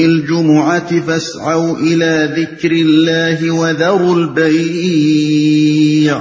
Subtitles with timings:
[1.07, 6.20] فاسعوا دین ذكر الله وذروا البيع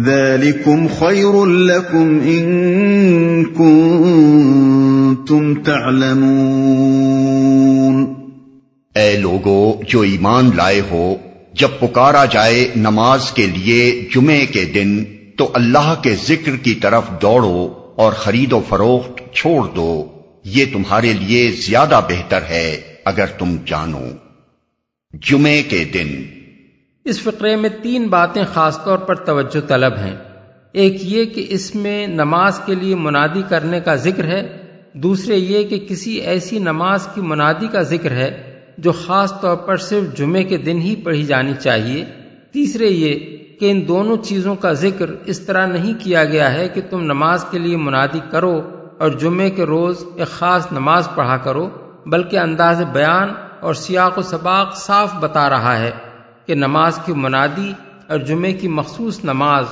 [0.00, 7.00] ذلكم خير لكم کمرک كنتم تعلمون
[8.96, 9.60] اے لوگو
[9.88, 11.02] جو ایمان لائے ہو
[11.54, 13.84] جب پکارا جائے نماز کے لیے
[14.14, 15.04] جمعے کے دن
[15.38, 17.68] تو اللہ کے ذکر کی طرف دوڑو
[17.96, 19.92] اور خرید و فروخت چھوڑ دو
[20.46, 22.66] یہ تمہارے لیے زیادہ بہتر ہے
[23.04, 24.04] اگر تم جانو
[25.22, 26.12] جمعے کے دن
[27.06, 30.14] اس فقرے میں تین باتیں خاص طور پر توجہ طلب ہیں
[30.74, 34.42] ایک یہ کہ اس میں نماز کے لیے منادی کرنے کا ذکر ہے
[35.02, 38.30] دوسرے یہ کہ کسی ایسی نماز کی منادی کا ذکر ہے
[38.80, 42.04] جو خاص طور پر صرف جمعے کے دن ہی پڑھی جانی چاہیے
[42.52, 43.38] تیسرے یہ
[43.60, 47.44] کہ ان دونوں چیزوں کا ذکر اس طرح نہیں کیا گیا ہے کہ تم نماز
[47.50, 48.54] کے لیے منادی کرو
[48.98, 51.68] اور جمعے کے روز ایک خاص نماز پڑھا کرو
[52.06, 53.34] بلکہ انداز بیان
[53.60, 55.90] اور سیاق و سباق صاف بتا رہا ہے
[56.46, 57.72] کہ نماز کی منادی
[58.08, 59.71] اور جمعے کی مخصوص نماز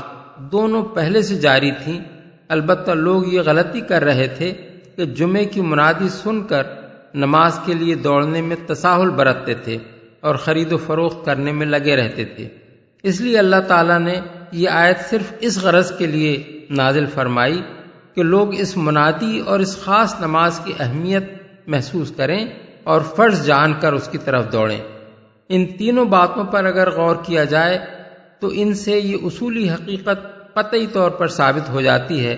[0.53, 1.99] دونوں پہلے سے جاری تھیں
[2.49, 4.53] البتہ لوگ یہ غلطی کر رہے تھے
[4.97, 6.67] کہ جمعے کی منادی سن کر
[7.15, 9.79] نماز کے لیے دوڑنے میں تساہل برتتے تھے
[10.21, 12.49] اور خرید و فروخت کرنے میں لگے رہتے تھے
[13.05, 14.15] اس لیے اللہ تعالیٰ نے
[14.53, 16.37] یہ آیت صرف اس غرض کے لیے
[16.71, 17.61] نازل فرمائی
[18.15, 21.31] کہ لوگ اس منادی اور اس خاص نماز کی اہمیت
[21.67, 22.45] محسوس کریں
[22.85, 24.79] اور فرض جان کر اس کی طرف دوڑیں
[25.51, 27.79] ان تینوں باتوں پر اگر غور کیا جائے
[28.41, 32.37] تو ان سے یہ اصولی حقیقت قطعی طور پر ثابت ہو جاتی ہے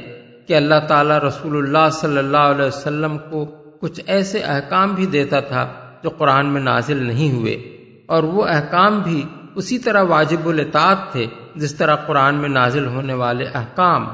[0.46, 3.44] کہ اللہ تعالیٰ رسول اللہ صلی اللہ علیہ وسلم کو
[3.82, 5.66] کچھ ایسے احکام بھی دیتا تھا
[6.02, 7.54] جو قرآن میں نازل نہیں ہوئے
[8.06, 9.22] اور وہ احکام بھی
[9.54, 11.26] اسی طرح واجب الاطاعت تھے
[11.54, 14.06] جس طرح قرآن میں نازل ہونے والے احکام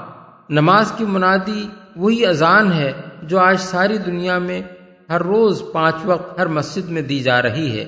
[0.51, 1.67] نماز کی منادی
[1.97, 2.93] وہی اذان ہے
[3.23, 4.61] جو آج ساری دنیا میں
[5.11, 7.85] ہر روز پانچ وقت ہر مسجد میں دی جا رہی ہے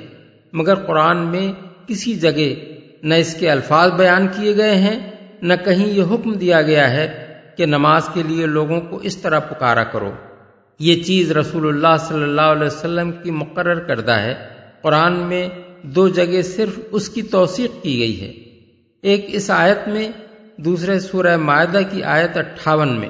[0.52, 1.46] مگر قرآن میں
[1.86, 2.48] کسی جگہ
[3.02, 4.98] نہ اس کے الفاظ بیان کیے گئے ہیں
[5.42, 7.06] نہ کہیں یہ حکم دیا گیا ہے
[7.56, 10.10] کہ نماز کے لیے لوگوں کو اس طرح پکارا کرو
[10.80, 14.34] یہ چیز رسول اللہ صلی اللہ علیہ وسلم کی مقرر کردہ ہے
[14.82, 15.48] قرآن میں
[15.94, 18.32] دو جگہ صرف اس کی توثیق کی گئی ہے
[19.04, 20.08] ایک اس آیت میں
[20.58, 23.08] دوسرے سورہ معدہ کی آیت اٹھاون میں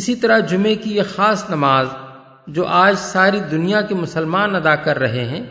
[0.00, 1.86] اسی طرح جمعے کی یہ خاص نماز
[2.46, 5.42] جو آج ساری دنیا کے مسلمان ادا کر رہے ہیں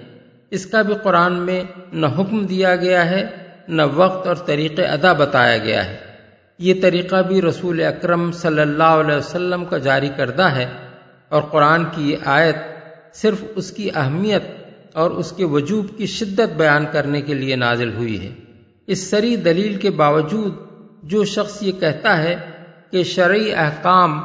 [0.51, 1.63] اس کا بھی قرآن میں
[1.93, 3.25] نہ حکم دیا گیا ہے
[3.67, 5.97] نہ وقت اور طریقے ادا بتایا گیا ہے
[6.59, 10.65] یہ طریقہ بھی رسول اکرم صلی اللہ علیہ وسلم کا جاری کردہ ہے
[11.31, 12.55] اور قرآن کی یہ آیت
[13.13, 14.43] صرف اس کی اہمیت
[14.93, 18.33] اور اس کے وجوب کی شدت بیان کرنے کے لیے نازل ہوئی ہے
[18.87, 20.53] اس سری دلیل کے باوجود
[21.03, 22.35] جو شخص یہ کہتا ہے
[22.91, 24.19] کہ شرعی احکام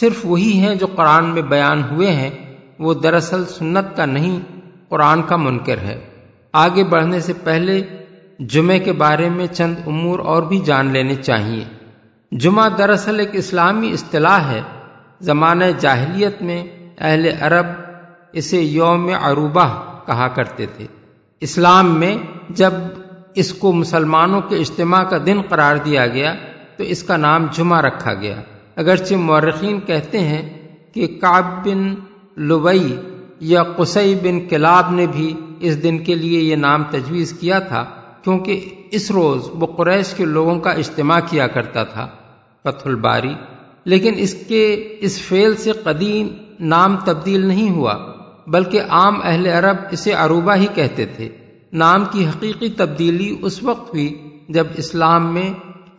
[0.00, 2.30] صرف وہی ہیں جو قرآن میں بیان ہوئے ہیں
[2.78, 4.38] وہ دراصل سنت کا نہیں
[4.88, 5.98] قرآن کا منکر ہے
[6.54, 7.80] آگے بڑھنے سے پہلے
[8.38, 11.64] جمعے کے بارے میں چند امور اور بھی جان لینے چاہیے
[12.32, 14.60] جمعہ دراصل ایک اسلامی اصطلاح ہے
[15.22, 16.62] زمانہ جاہلیت میں
[16.98, 17.66] اہل عرب
[18.32, 19.66] اسے یوم عروبہ
[20.06, 20.86] کہا کرتے تھے
[21.42, 22.16] اسلام میں
[22.50, 22.74] جب
[23.34, 26.34] اس کو مسلمانوں کے اجتماع کا دن قرار دیا گیا
[26.76, 28.40] تو اس کا نام جمعہ رکھا گیا
[28.76, 30.42] اگرچہ مورخین کہتے ہیں
[30.94, 31.94] کہ کاب بن
[32.42, 32.96] لبئی
[33.46, 35.32] یا قصی بن کلاب نے بھی
[35.60, 37.84] اس دن کے لیے یہ نام تجویز کیا تھا
[38.24, 38.68] کیونکہ
[38.90, 42.08] اس روز وہ قریش کے لوگوں کا اجتماع کیا کرتا تھا
[42.64, 43.34] پتھ الباری
[43.86, 44.64] لیکن اس کے
[45.00, 46.28] اس فعل سے قدیم
[46.60, 47.94] نام تبدیل نہیں ہوا
[48.46, 51.28] بلکہ عام اہل عرب اسے عروبا ہی کہتے تھے
[51.72, 54.08] نام کی حقیقی تبدیلی اس وقت ہوئی
[54.48, 55.50] جب اسلام میں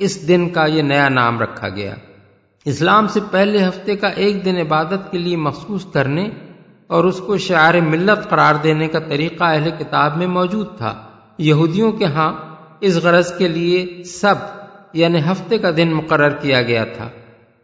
[0.00, 1.93] اس دن کا یہ نیا نام رکھا گیا
[2.65, 6.29] اسلام سے پہلے ہفتے کا ایک دن عبادت کے لیے مخصوص کرنے
[6.87, 10.93] اور اس کو شعر ملت قرار دینے کا طریقہ اہل کتاب میں موجود تھا
[11.39, 12.31] یہودیوں کے ہاں
[12.79, 14.35] اس غرض کے لیے سب
[14.93, 17.09] یعنی ہفتے کا دن مقرر کیا گیا تھا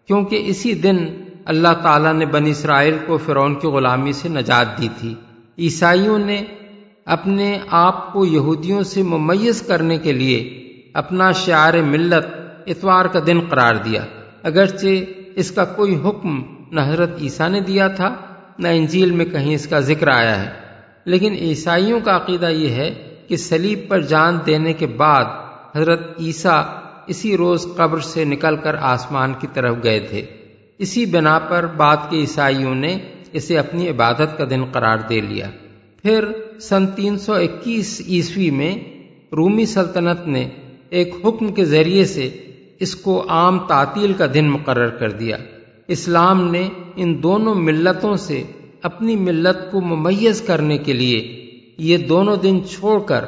[0.09, 0.97] کیونکہ اسی دن
[1.45, 5.13] اللہ تعالیٰ نے بنی اسرائیل کو فرعون کی غلامی سے نجات دی تھی
[5.57, 6.41] عیسائیوں نے
[7.05, 7.57] اپنے
[7.79, 10.39] آپ کو یہودیوں سے ممیز کرنے کے لیے
[10.93, 12.25] اپنا شعار ملت
[12.67, 14.03] اتوار کا دن قرار دیا
[14.43, 15.03] اگرچہ
[15.35, 16.41] اس کا کوئی حکم
[16.71, 18.13] نہ حضرت عیسیٰ نے دیا تھا
[18.59, 20.49] نہ انجیل میں کہیں اس کا ذکر آیا ہے
[21.05, 22.89] لیکن عیسائیوں کا عقیدہ یہ ہے
[23.27, 25.25] کہ سلیب پر جان دینے کے بعد
[25.75, 26.61] حضرت عیسیٰ
[27.09, 30.21] اسی روز قبر سے نکل کر آسمان کی طرف گئے تھے
[30.79, 32.97] اسی بنا پر بعد کے عیسائیوں نے
[33.33, 35.49] اسے اپنی عبادت کا دن قرار دے لیا
[36.03, 36.25] پھر
[36.59, 38.73] سن تین سو اکیس عیسوی میں
[39.31, 40.47] رومی سلطنت نے
[40.89, 42.29] ایک حکم کے ذریعے سے
[42.79, 45.37] اس کو عام تعطیل کا دن مقرر کر دیا
[45.87, 46.67] اسلام نے
[46.95, 48.41] ان دونوں ملتوں سے
[48.81, 51.19] اپنی ملت کو ممیز کرنے کے لیے
[51.77, 53.25] یہ دونوں دن چھوڑ کر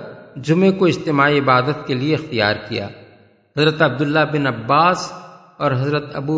[0.43, 2.87] جمعے کو اجتماعی عبادت کے لیے اختیار کیا
[3.55, 5.11] حضرت عبداللہ بن عباس
[5.57, 6.38] اور حضرت ابو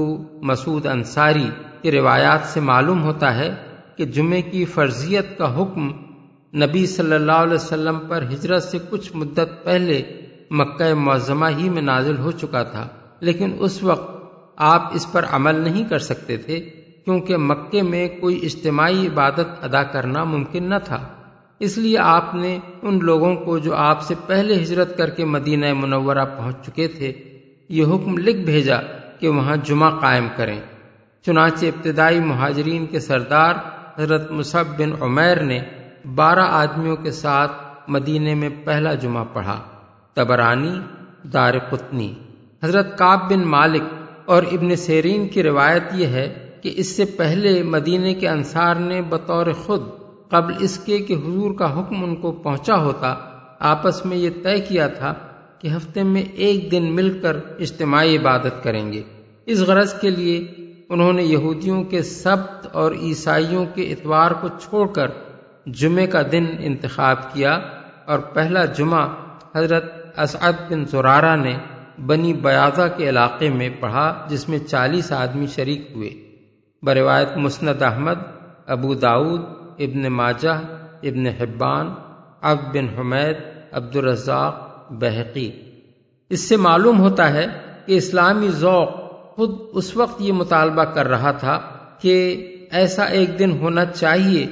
[0.41, 1.49] مسعود انصاری
[1.81, 3.49] کی روایات سے معلوم ہوتا ہے
[3.97, 5.91] کہ جمعے کی فرضیت کا حکم
[6.53, 10.01] نبی صلی اللہ علیہ وسلم پر ہجرت سے کچھ مدت پہلے
[10.51, 12.87] مکہ معظمہ ہی میں نازل ہو چکا تھا
[13.19, 14.11] لیکن اس وقت
[14.63, 16.59] آپ اس پر عمل نہیں کر سکتے تھے
[17.05, 20.99] کیونکہ مکے میں کوئی اجتماعی عبادت ادا کرنا ممکن نہ تھا
[21.65, 22.57] اس لیے آپ نے
[22.81, 27.11] ان لوگوں کو جو آپ سے پہلے ہجرت کر کے مدینہ منورہ پہنچ چکے تھے
[27.69, 28.79] یہ حکم لکھ بھیجا
[29.19, 30.59] کہ وہاں جمعہ قائم کریں
[31.25, 33.55] چنانچہ ابتدائی مہاجرین کے سردار
[33.97, 35.59] حضرت مصحف بن عمیر نے
[36.15, 37.51] بارہ آدمیوں کے ساتھ
[37.87, 39.59] مدینے میں پہلا جمعہ پڑھا
[40.17, 40.73] تبرانی
[41.33, 42.13] دار قطنی
[42.63, 43.83] حضرت کاب بن مالک
[44.25, 46.27] اور ابن سیرین کی روایت یہ ہے
[46.63, 49.81] کہ اس سے پہلے مدینے کے انصار نے بطور خود
[50.33, 53.13] قبل اس کے کہ حضور کا حکم ان کو پہنچا ہوتا
[53.71, 55.13] آپس میں یہ طے کیا تھا
[55.59, 59.01] کہ ہفتے میں ایک دن مل کر اجتماعی عبادت کریں گے
[59.47, 60.37] اس غرض کے لیے
[60.89, 65.11] انہوں نے یہودیوں کے سبت اور عیسائیوں کے اتوار کو چھوڑ کر
[65.79, 67.53] جمعے کا دن انتخاب کیا
[68.05, 69.07] اور پہلا جمعہ
[69.55, 69.91] حضرت
[70.19, 71.55] اسعد بن زرارہ نے
[72.05, 76.09] بنی بیاضہ کے علاقے میں پڑھا جس میں چالیس آدمی شریک ہوئے
[76.83, 78.23] بروایت مسند احمد
[78.67, 79.41] ابو داود
[79.79, 80.55] ابن ماجہ
[81.03, 81.93] ابن حبان
[82.41, 83.37] اب بن حمید
[83.71, 84.61] عبد الرزاق
[84.91, 85.49] بحقی
[86.31, 87.47] اس سے معلوم ہوتا ہے
[87.85, 88.89] کہ اسلامی ذوق
[89.35, 91.59] خود اس وقت یہ مطالبہ کر رہا تھا
[91.99, 92.15] کہ
[92.71, 94.45] ایسا ایک دن ہونا چاہیے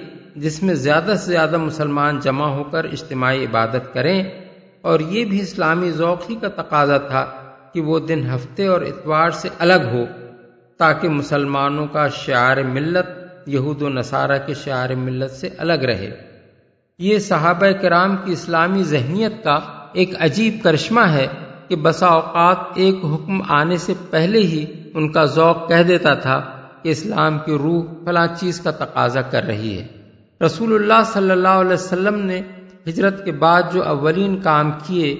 [0.35, 4.23] جس میں زیادہ سے زیادہ مسلمان جمع ہو کر اجتماعی عبادت کریں
[4.81, 7.25] اور یہ بھی اسلامی ذوق ہی کا تقاضا تھا
[7.73, 10.05] کہ وہ دن ہفتے اور اتوار سے الگ ہو
[10.79, 13.20] تاکہ مسلمانوں کا شعار ملت
[13.47, 16.09] یہود و نصارہ کے شعار ملت سے الگ رہے
[16.99, 19.59] یہ صحابہ کرام کی اسلامی ذہنیت کا
[19.93, 21.27] ایک عجیب کرشمہ ہے
[21.69, 26.39] کہ بسا اوقات ایک حکم آنے سے پہلے ہی ان کا ذوق کہہ دیتا تھا
[26.83, 29.87] کہ اسلام کی روح فلاں چیز کا تقاضا کر رہی ہے
[30.41, 32.41] رسول اللہ صلی اللہ علیہ وسلم نے
[32.87, 35.13] ہجرت کے بعد جو اولین کام کیے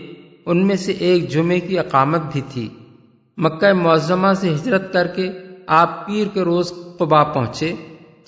[0.45, 2.67] ان میں سے ایک جمعے کی اقامت بھی تھی
[3.37, 5.29] مکہ معظمہ سے ہجرت کر کے
[5.67, 7.73] آپ پیر کے روز قبا پہنچے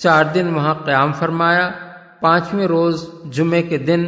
[0.00, 1.69] چار دن وہاں قیام فرمایا
[2.21, 3.06] پانچویں روز
[3.31, 4.06] جمعے کے دن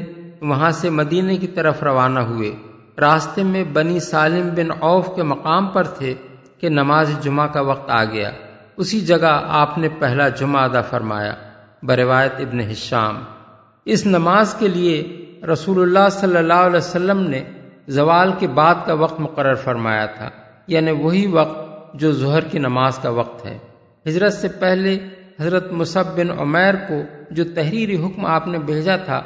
[0.41, 2.51] وہاں سے مدینے کی طرف روانہ ہوئے
[2.99, 6.13] راستے میں بنی سالم بن عوف کے مقام پر تھے
[6.59, 8.31] کہ نماز جمعہ کا وقت آ گیا
[8.77, 11.33] اسی جگہ آپ نے پہلا جمعہ ادا فرمایا
[11.83, 13.23] بروایت ابن حشام
[13.87, 14.95] اس نماز کے لیے
[15.47, 17.43] رسول اللہ صلی اللہ علیہ وسلم نے
[17.87, 20.29] زوال کے بعد کا وقت مقرر فرمایا تھا
[20.67, 21.93] یعنی وہی وقت
[21.99, 23.57] جو ظہر کی نماز کا وقت ہے
[24.05, 24.97] ہجرت سے پہلے
[25.39, 25.71] حضرت
[26.15, 27.01] بن عمیر کو
[27.29, 29.21] جو تحریری حکم آپ نے بھیجا تھا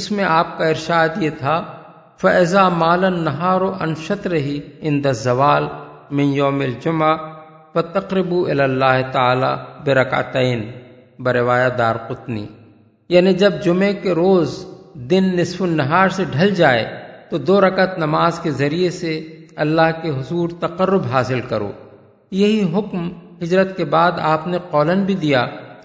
[0.00, 1.60] اس میں آپ کا ارشاد یہ تھا
[2.20, 4.58] فیضا مالن نہار و انشت رہی
[4.80, 5.66] ان دس زوال
[8.50, 10.70] اللہ تعالی رقطعین
[11.18, 12.46] بروایا دار قطنی
[13.10, 14.64] یعنی جب جمعے کے روز
[15.10, 16.84] دن نصف النہار سے ڈھل جائے
[17.30, 19.18] تو دو رکعت نماز کے ذریعے سے
[19.56, 21.70] اللہ کے حضور تقرب حاصل کرو
[22.32, 23.08] یہی حکم
[23.38, 25.46] ہجرت کے بعد آپ نے قولن بھی دیا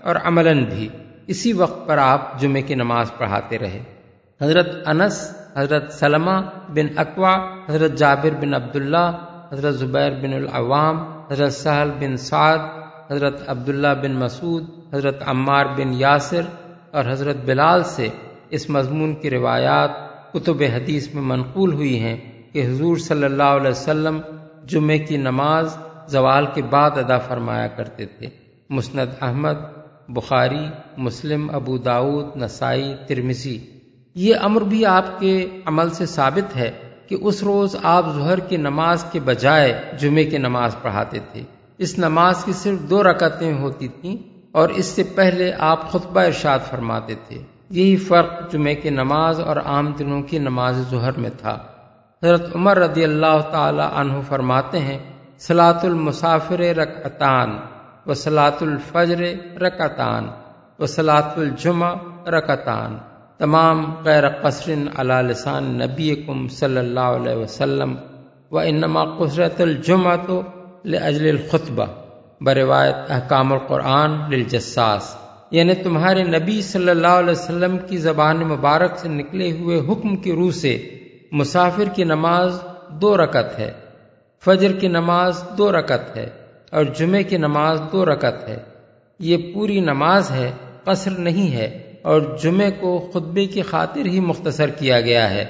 [0.03, 0.87] اور عملاً بھی
[1.27, 3.81] اسی وقت پر آپ جمعے کی نماز پڑھاتے رہے
[4.41, 5.19] حضرت انس
[5.55, 6.39] حضرت سلمہ
[6.69, 7.35] بن اقوا
[7.69, 9.07] حضرت جابر بن عبداللہ
[9.51, 11.03] حضرت زبیر بن العوام
[11.31, 12.59] حضرت سہل بن سعد
[13.11, 16.45] حضرت عبداللہ بن مسعود حضرت عمار بن یاسر
[16.91, 18.07] اور حضرت بلال سے
[18.49, 19.91] اس مضمون کی روایات
[20.33, 22.17] کتب حدیث میں منقول ہوئی ہیں
[22.53, 24.19] کہ حضور صلی اللہ علیہ وسلم
[24.65, 25.77] جمعہ کی نماز
[26.09, 28.29] زوال کے بعد ادا فرمایا کرتے تھے
[28.69, 29.59] مسند احمد
[30.09, 30.65] بخاری
[30.97, 33.57] مسلم ابو داود نسائی ترمسی
[34.15, 35.35] یہ امر بھی آپ کے
[35.65, 36.71] عمل سے ثابت ہے
[37.07, 41.43] کہ اس روز آپ ظہر کی نماز کے بجائے جمعے کی نماز پڑھاتے تھے
[41.79, 44.15] اس نماز کی صرف دو رکعتیں ہوتی تھیں
[44.51, 47.41] اور اس سے پہلے آپ خطبہ ارشاد فرماتے تھے
[47.71, 51.57] یہی فرق جمعے کی نماز اور عام دنوں کی نماز ظہر میں تھا
[52.21, 54.97] حضرت عمر رضی اللہ تعالی عنہ فرماتے ہیں
[55.43, 57.49] سلاۃ المسافر رکعتان
[58.07, 59.21] و سلاۃ الفجر
[59.61, 60.27] رکعتان
[60.79, 61.93] و سلاۃ الجمعہ
[62.27, 62.97] رکعتان
[63.39, 64.71] تمام غیر قصر
[64.95, 67.95] علی لسان نبی کم صلی اللہ علیہ وسلم
[68.51, 70.41] و انما قصرت الجمعہ تو
[70.85, 71.85] لجل الخطبہ
[72.41, 75.13] بروایت احکام القرآن للجساس
[75.51, 80.35] یعنی تمہارے نبی صلی اللہ علیہ وسلم کی زبان مبارک سے نکلے ہوئے حکم کی
[80.35, 80.77] روح سے
[81.31, 82.59] مسافر کی نماز
[83.01, 83.71] دو رکت ہے
[84.45, 86.29] فجر کی نماز دو رکت ہے
[86.71, 88.57] اور جمعے کی نماز دو رکت ہے
[89.19, 90.51] یہ پوری نماز ہے
[90.83, 91.67] قصر نہیں ہے
[92.01, 95.45] اور جمعے کو خطبے کی خاطر ہی مختصر کیا گیا ہے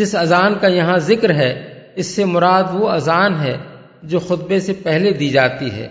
[0.00, 1.52] جس اذان کا یہاں ذکر ہے
[1.94, 3.56] اس سے مراد وہ اذان ہے
[4.02, 5.88] جو خطبے سے پہلے دی جاتی ہے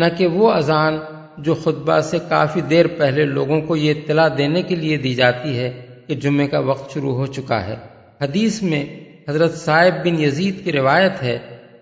[0.00, 0.98] نہ کہ وہ اذان
[1.38, 5.58] جو خطبہ سے کافی دیر پہلے لوگوں کو یہ اطلاع دینے کے لیے دی جاتی
[5.58, 5.70] ہے
[6.06, 7.76] کہ جمعے کا وقت شروع ہو چکا ہے
[8.20, 8.84] حدیث میں
[9.28, 11.38] حضرت صاحب بن یزید کی روایت ہے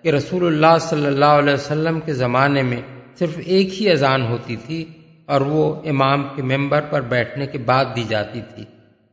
[0.05, 2.81] کہ رسول اللہ صلی اللہ علیہ وسلم کے زمانے میں
[3.19, 4.85] صرف ایک ہی اذان ہوتی تھی
[5.29, 8.65] اور وہ امام کے ممبر پر بیٹھنے کے بعد دی جاتی تھی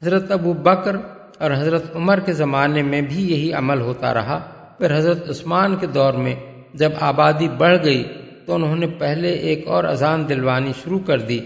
[0.02, 0.96] حضرت ابو بکر
[1.40, 4.40] اور حضرت عمر کے زمانے میں بھی یہی عمل ہوتا رہا
[4.78, 6.36] پھر حضرت عثمان کے دور میں
[6.74, 8.04] جب آبادی بڑھ گئی
[8.46, 11.40] تو انہوں نے پہلے ایک اور اذان دلوانی شروع کر دی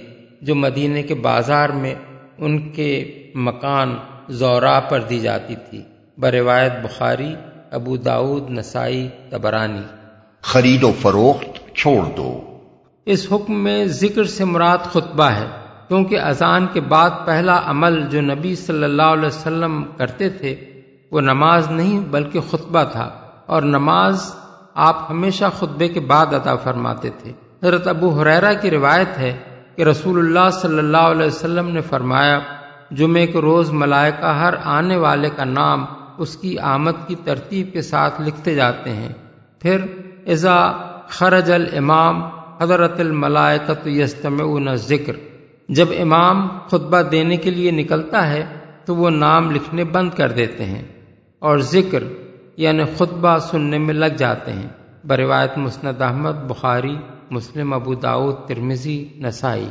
[0.42, 1.96] جو مدینے کے بازار میں
[2.38, 2.92] ان کے
[3.36, 3.96] مکان
[4.36, 5.82] زورا پر دی جاتی تھی
[6.18, 7.34] بروایت بخاری
[7.72, 9.82] ابو داود نسائی تبرانی
[10.44, 12.30] خرید و فروخت چھوڑ دو
[13.08, 15.46] اس حکم میں ذکر سے مراد خطبہ ہے
[15.88, 20.56] کیونکہ اذان کے بعد پہلا عمل جو نبی صلی اللہ علیہ وسلم کرتے تھے
[21.12, 23.10] وہ نماز نہیں بلکہ خطبہ تھا
[23.46, 24.32] اور نماز
[24.86, 27.32] آپ ہمیشہ خطبے کے بعد عطا فرماتے تھے
[27.64, 29.34] حضرت ابو حریرہ کی روایت ہے
[29.76, 32.40] کہ رسول اللہ صلی اللہ علیہ وسلم نے فرمایا
[32.92, 35.86] جمعے کے روز ملائکہ ہر آنے والے کا نام
[36.18, 39.14] اس کی آمد کی ترتیب کے ساتھ لکھتے جاتے ہیں
[39.62, 39.86] پھر
[40.26, 40.58] ایزا
[41.08, 42.22] خرج الامام
[42.62, 44.42] حضرت الملائکت یستم
[44.76, 45.16] ذکر
[45.70, 48.44] جب امام خطبہ دینے کے لیے نکلتا ہے
[48.86, 50.84] تو وہ نام لکھنے بند کر دیتے ہیں
[51.42, 52.04] اور ذکر
[52.58, 54.68] یعنی خطبہ سننے میں لگ جاتے ہیں
[55.04, 56.96] بروایت مسند احمد بخاری
[57.32, 59.68] مسلم ابو داود ترمزی نسائی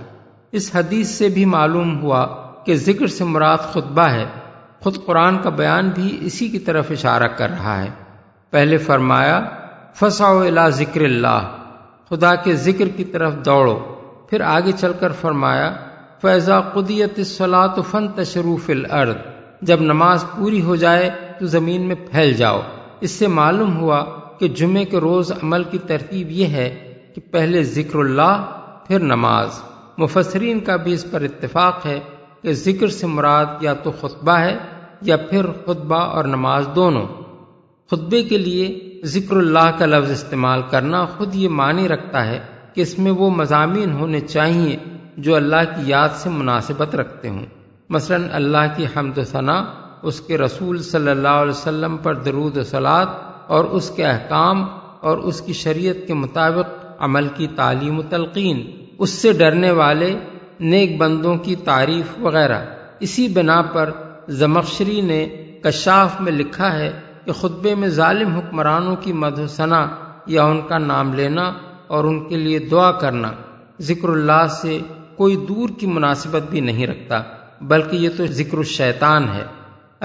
[0.52, 2.26] اس حدیث سے بھی معلوم ہوا
[2.66, 4.24] کہ ذکر سے مراد خطبہ ہے
[4.84, 7.90] خود قرآن کا بیان بھی اسی کی طرف اشارہ کر رہا ہے
[8.52, 9.40] پہلے فرمایا
[9.94, 11.46] فساؤ الا ذکر اللہ
[12.10, 13.74] خدا کے ذکر کی طرف دوڑو
[14.30, 15.70] پھر آگے چل کر فرمایا
[16.22, 19.16] فیضا قدیت سلاۃ فن تشروف العرد
[19.62, 22.60] جب نماز پوری ہو جائے تو زمین میں پھیل جاؤ
[23.00, 24.04] اس سے معلوم ہوا
[24.40, 26.68] کہ جمعے کے روز عمل کی ترتیب یہ ہے
[27.14, 28.44] کہ پہلے ذکر اللہ
[28.86, 29.60] پھر نماز
[29.98, 31.98] مفسرین کا بھی اس پر اتفاق ہے
[32.42, 34.56] کہ ذکر سے مراد یا تو خطبہ ہے
[35.04, 37.06] یا پھر خطبہ اور نماز دونوں
[37.90, 38.66] خطبے کے لیے
[39.08, 42.38] ذکر اللہ کا لفظ استعمال کرنا خود یہ معنی رکھتا ہے
[42.74, 44.76] کہ اس میں وہ مضامین ہونے چاہیے
[45.16, 47.44] جو اللہ کی یاد سے مناسبت رکھتے ہوں
[47.90, 49.64] مثلا اللہ کی حمد و ثنا
[50.02, 53.06] اس کے رسول صلی اللہ علیہ وسلم پر درود و سلاد
[53.48, 54.64] اور اس کے احکام
[55.00, 56.68] اور اس کی شریعت کے مطابق
[56.98, 58.62] عمل کی تعلیم و تلقین
[58.98, 60.14] اس سے ڈرنے والے
[60.62, 62.60] نیک بندوں کی تعریف وغیرہ
[63.00, 63.90] اسی بنا پر
[64.28, 65.24] زمخشری نے
[65.62, 66.90] کشاف میں لکھا ہے
[67.24, 69.12] کہ خطبے میں ظالم حکمرانوں کی
[69.48, 69.86] ثنا
[70.26, 71.52] یا ان کا نام لینا
[71.86, 73.32] اور ان کے لیے دعا کرنا
[73.80, 74.78] ذکر اللہ سے
[75.16, 77.22] کوئی دور کی مناسبت بھی نہیں رکھتا
[77.60, 79.44] بلکہ یہ تو ذکر الشیطان ہے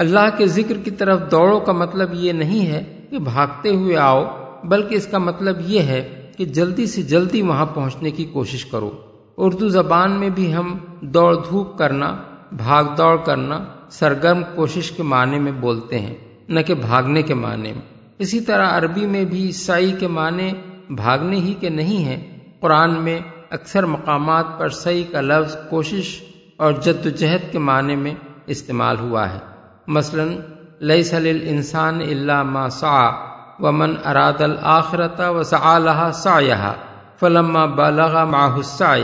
[0.00, 4.24] اللہ کے ذکر کی طرف دوڑوں کا مطلب یہ نہیں ہے کہ بھاگتے ہوئے آؤ
[4.64, 6.02] بلکہ اس کا مطلب یہ ہے
[6.38, 8.90] کہ جلدی سے جلدی وہاں پہنچنے کی کوشش کرو
[9.36, 10.76] اردو زبان میں بھی ہم
[11.00, 12.14] دوڑ دھوپ کرنا
[12.52, 13.58] بھاگ دوڑ کرنا
[13.92, 16.14] سرگرم کوشش کے معنی میں بولتے ہیں
[16.48, 17.82] نہ کہ بھاگنے کے معنی میں
[18.18, 20.50] اسی طرح عربی میں بھی سعی کے معنی
[20.96, 22.20] بھاگنے ہی کے نہیں ہیں
[22.60, 23.18] قرآن میں
[23.50, 26.18] اکثر مقامات پر سعی کا لفظ کوشش
[26.56, 28.14] اور جد جہد کے معنی میں
[28.46, 29.38] استعمال ہوا ہے
[29.88, 30.24] مثلا
[30.82, 33.00] لئی سل انسان اللہ ما سا
[33.60, 36.74] و من اراد الآخرتا و سا یہا
[37.20, 38.94] فلما بالغ ماحسا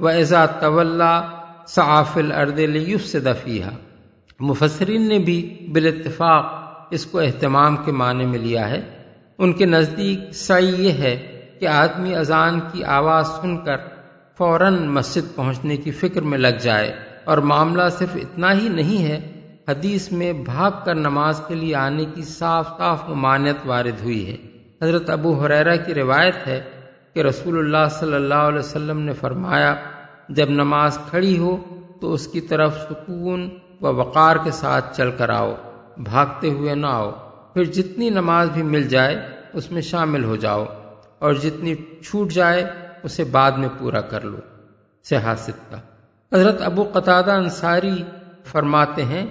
[0.00, 1.02] و ایزا طول
[1.66, 3.70] سآفل اردل یوس دفیحہ
[4.40, 5.40] مفسرین نے بھی
[5.72, 6.54] بال اتفاق
[6.90, 8.80] اس کو اہتمام کے معنی میں لیا ہے
[9.38, 11.16] ان کے نزدیک سعی یہ ہے
[11.60, 13.76] کہ آدمی اذان کی آواز سن کر
[14.38, 16.92] فوراً مسجد پہنچنے کی فکر میں لگ جائے
[17.24, 19.20] اور معاملہ صرف اتنا ہی نہیں ہے
[19.68, 24.36] حدیث میں بھاگ کر نماز کے لیے آنے کی صاف صاف ممانعت وارد ہوئی ہے
[24.82, 26.60] حضرت ابو حریرہ کی روایت ہے
[27.14, 29.74] کہ رسول اللہ صلی اللہ علیہ وسلم نے فرمایا
[30.28, 31.56] جب نماز کھڑی ہو
[32.00, 33.48] تو اس کی طرف سکون
[33.80, 35.54] وقار کے ساتھ چل کر آؤ
[36.02, 37.10] بھاگتے ہوئے نہ آؤ
[37.54, 39.16] پھر جتنی نماز بھی مل جائے
[39.54, 40.64] اس میں شامل ہو جاؤ
[41.18, 42.64] اور جتنی چھوٹ جائے
[43.04, 44.40] اسے بعد میں پورا کر لو
[45.06, 45.78] سیاست کا
[46.32, 47.96] حضرت ابو قطادہ انصاری
[48.44, 49.26] فرماتے ہیں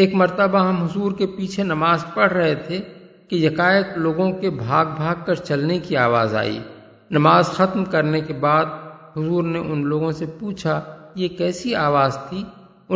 [0.00, 2.78] ایک مرتبہ ہم حضور کے پیچھے نماز پڑھ رہے تھے
[3.30, 6.58] کہ یکایک لوگوں کے بھاگ بھاگ کر چلنے کی آواز آئی
[7.10, 8.66] نماز ختم کرنے کے بعد
[9.16, 10.80] حضور نے ان لوگوں سے پوچھا
[11.14, 12.44] یہ کیسی آواز تھی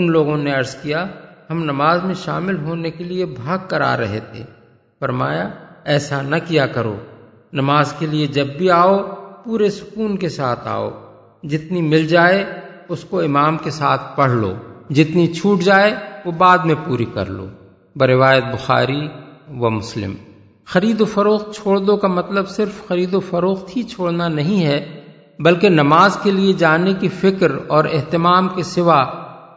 [0.00, 1.04] ان لوگوں نے عرض کیا
[1.50, 4.44] ہم نماز میں شامل ہونے کے لیے بھاگ کر آ رہے تھے
[5.00, 5.48] فرمایا
[5.84, 6.96] ایسا نہ کیا کرو
[7.52, 8.96] نماز کے لیے جب بھی آؤ
[9.44, 10.90] پورے سکون کے ساتھ آؤ
[11.42, 12.44] جتنی مل جائے
[12.88, 14.52] اس کو امام کے ساتھ پڑھ لو
[14.90, 15.94] جتنی چھوٹ جائے
[16.24, 17.46] وہ بعد میں پوری کر لو
[17.96, 19.00] بروایت بخاری
[19.48, 20.14] و مسلم
[20.68, 24.80] خرید و فروخت چھوڑ دو کا مطلب صرف خرید و فروخت ہی چھوڑنا نہیں ہے
[25.38, 29.02] بلکہ نماز کے لیے جانے کی فکر اور اہتمام کے سوا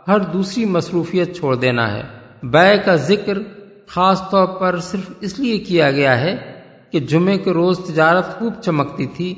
[0.07, 2.03] ہر دوسری مصروفیت چھوڑ دینا ہے
[2.53, 3.37] بے کا ذکر
[3.87, 6.35] خاص طور پر صرف اس لیے کیا گیا ہے
[6.91, 9.33] کہ جمعے کے روز تجارت خوب چمکتی تھی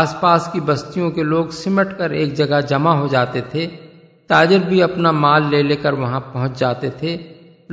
[0.00, 3.66] آس پاس کی بستیوں کے لوگ سمٹ کر ایک جگہ جمع ہو جاتے تھے
[4.30, 7.16] تاجر بھی اپنا مال لے لے کر وہاں پہنچ جاتے تھے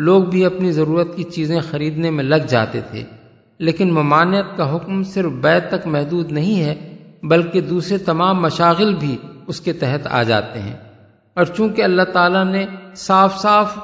[0.00, 3.03] لوگ بھی اپنی ضرورت کی چیزیں خریدنے میں لگ جاتے تھے
[3.59, 6.75] لیکن ممانعت کا حکم صرف بے تک محدود نہیں ہے
[7.23, 9.15] بلکہ دوسرے تمام مشاغل بھی
[9.47, 10.75] اس کے تحت آ جاتے ہیں
[11.37, 12.65] اور چونکہ اللہ تعالیٰ نے
[12.95, 13.77] صاف صاف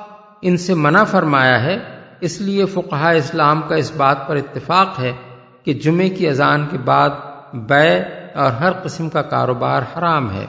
[0.42, 1.78] ان سے منع فرمایا ہے
[2.22, 5.12] اس لیے فقہ اسلام کا اس بات پر اتفاق ہے
[5.64, 7.10] کہ جمعے کی اذان کے بعد
[7.70, 7.98] بے
[8.36, 10.46] اور ہر قسم کا کاروبار حرام ہے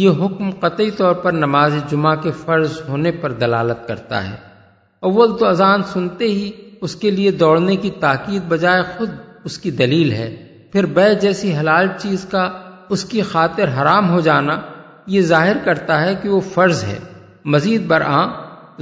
[0.00, 4.36] یہ حکم قطعی طور پر نماز جمعہ کے فرض ہونے پر دلالت کرتا ہے
[5.02, 6.50] اول تو اذان سنتے ہی
[6.80, 9.10] اس کے لیے دوڑنے کی تاکید بجائے خود
[9.44, 10.28] اس کی دلیل ہے
[10.72, 12.48] پھر بے جیسی حلال چیز کا
[12.88, 14.56] اس کی خاطر حرام ہو جانا
[15.06, 16.98] یہ ظاہر کرتا ہے کہ وہ فرض ہے
[17.44, 18.26] مزید برآں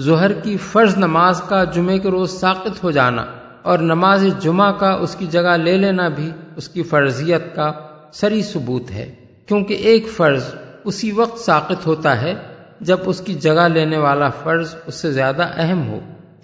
[0.00, 3.25] ظہر کی فرض نماز کا جمعے کے روز ساقط ہو جانا
[3.63, 7.73] اور نماز جمعہ کا اس کی جگہ لے لینا بھی اس کی فرضیت کا
[8.13, 9.15] سری ثبوت ہے
[9.47, 10.45] کیونکہ ایک فرض
[10.85, 12.35] اسی وقت ساقط ہوتا ہے
[12.81, 15.99] جب اس کی جگہ لینے والا فرض اس سے زیادہ اہم ہو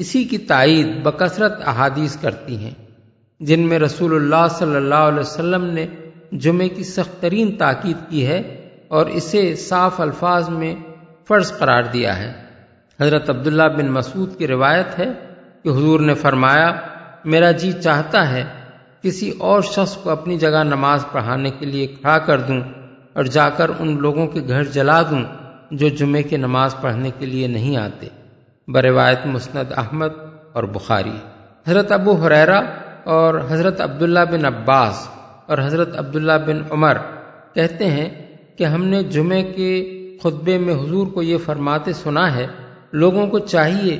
[0.00, 2.70] اسی کی تائید بکثرت احادیث کرتی ہیں
[3.40, 5.86] جن میں رسول اللہ صلی اللہ علیہ وسلم نے
[6.32, 8.42] جمعے کی سخت ترین تاکید کی ہے
[8.94, 10.74] اور اسے صاف الفاظ میں
[11.28, 12.32] فرض قرار دیا ہے
[12.98, 15.12] حضرت عبداللہ بن مسعود کی روایت ہے
[15.64, 16.70] کہ حضور نے فرمایا
[17.24, 18.44] میرا جی چاہتا ہے
[19.02, 22.60] کسی اور شخص کو اپنی جگہ نماز پڑھانے کے لیے کھڑا کر دوں
[23.16, 25.22] اور جا کر ان لوگوں کے گھر جلا دوں
[25.70, 28.08] جو جمعے کی نماز پڑھنے کے لیے نہیں آتے
[28.68, 30.18] بروایت مسند احمد
[30.52, 31.16] اور بخاری
[31.66, 32.60] حضرت ابو حریرا
[33.04, 35.08] اور حضرت عبداللہ بن عباس
[35.46, 36.98] اور حضرت عبداللہ بن عمر
[37.54, 38.08] کہتے ہیں
[38.58, 39.70] کہ ہم نے جمعے کے
[40.22, 42.46] خطبے میں حضور کو یہ فرماتے سنا ہے
[42.92, 43.96] لوگوں کو چاہیے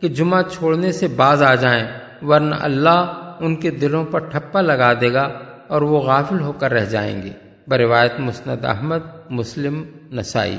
[0.00, 1.84] کہ جمعہ چھوڑنے سے باز آ جائیں
[2.22, 5.28] ورنہ اللہ ان کے دلوں پر ٹھپا لگا دے گا
[5.68, 7.32] اور وہ غافل ہو کر رہ جائیں گے
[7.68, 9.06] بروایت مسند احمد
[9.30, 9.82] مسلم
[10.12, 10.56] نسائی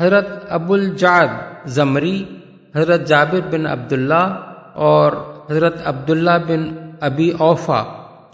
[0.00, 0.28] حضرت
[0.48, 0.76] ابو
[1.64, 2.24] زمری
[2.74, 4.26] حضرت جابر بن عبداللہ
[4.86, 5.12] اور
[5.50, 6.68] حضرت عبداللہ بن
[7.00, 7.82] ابی اوفا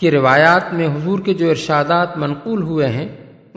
[0.00, 3.09] کی روایات میں حضور کے جو ارشادات منقول ہوئے ہیں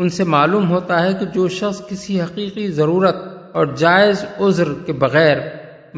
[0.00, 3.15] ان سے معلوم ہوتا ہے کہ جو شخص کسی حقیقی ضرورت
[3.53, 5.37] اور جائز عذر کے بغیر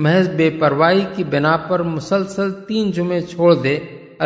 [0.00, 3.76] محض بے پروائی کی بنا پر مسلسل تین جمعے چھوڑ دے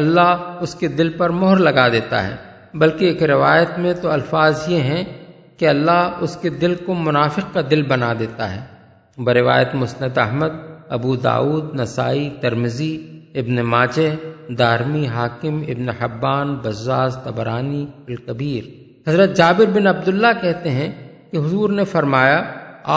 [0.00, 2.36] اللہ اس کے دل پر مہر لگا دیتا ہے
[2.74, 5.04] بلکہ ایک روایت میں تو الفاظ یہ ہیں
[5.58, 10.58] کہ اللہ اس کے دل کو منافق کا دل بنا دیتا ہے بروایت مسنط احمد
[10.90, 12.96] ابو داود نسائی ترمزی
[13.36, 14.10] ابن ماجہ
[14.58, 18.85] دارمی حاکم ابن حبان بزاز تبرانی القبیر
[19.08, 20.90] حضرت جابر بن عبداللہ کہتے ہیں
[21.32, 22.42] کہ حضور نے فرمایا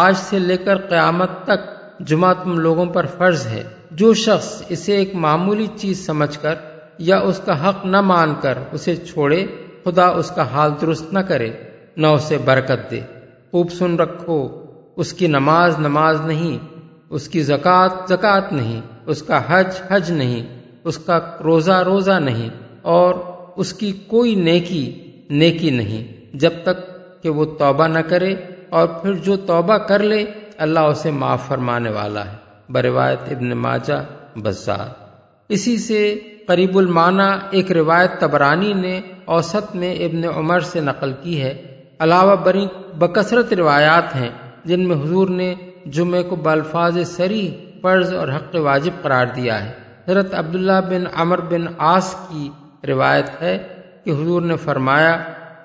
[0.00, 1.67] آج سے لے کر قیامت تک
[2.09, 3.63] جمعہ تم لوگوں پر فرض ہے
[3.91, 6.55] جو شخص اسے ایک معمولی چیز سمجھ کر
[7.01, 9.45] یا اس کا حق نہ مان کر اسے چھوڑے
[9.85, 11.51] خدا اس کا حال درست نہ کرے
[11.97, 13.01] نہ اسے برکت دے
[13.53, 14.39] خوب سن رکھو
[14.97, 16.59] اس کی نماز نماز نہیں
[17.11, 18.81] اس کی زکوٰۃ زکوٰۃ نہیں
[19.07, 20.43] اس کا حج حج نہیں
[20.85, 22.49] اس کا روزہ روزہ نہیں
[22.89, 23.15] اور
[23.57, 24.85] اس کی کوئی نیکی
[25.31, 26.87] نیکی نہیں جب تک
[27.23, 28.35] کہ وہ توبہ نہ کرے
[28.71, 30.25] اور پھر جو توبہ کر لے
[30.59, 34.03] اللہ اسے معاف فرمانے والا ہے بروایت ابن ماجہ
[34.37, 34.89] بزار
[35.51, 36.03] اسی سے
[36.47, 39.01] قریب المانا ایک روایت تبرانی نے
[39.25, 41.55] اوسط میں ابن عمر سے نقل کی ہے
[42.01, 42.67] علاوہ بری
[42.99, 44.31] بکثرت روایات ہیں
[44.65, 45.55] جن میں حضور نے
[45.87, 47.49] جمعے کو بالفاظ سری
[47.83, 49.73] فرض اور حق واجب قرار دیا ہے
[50.09, 52.49] حضرت عبداللہ بن عمر بن آس کی
[52.85, 53.57] روایت ہے
[54.05, 55.17] کہ حضور نے فرمایا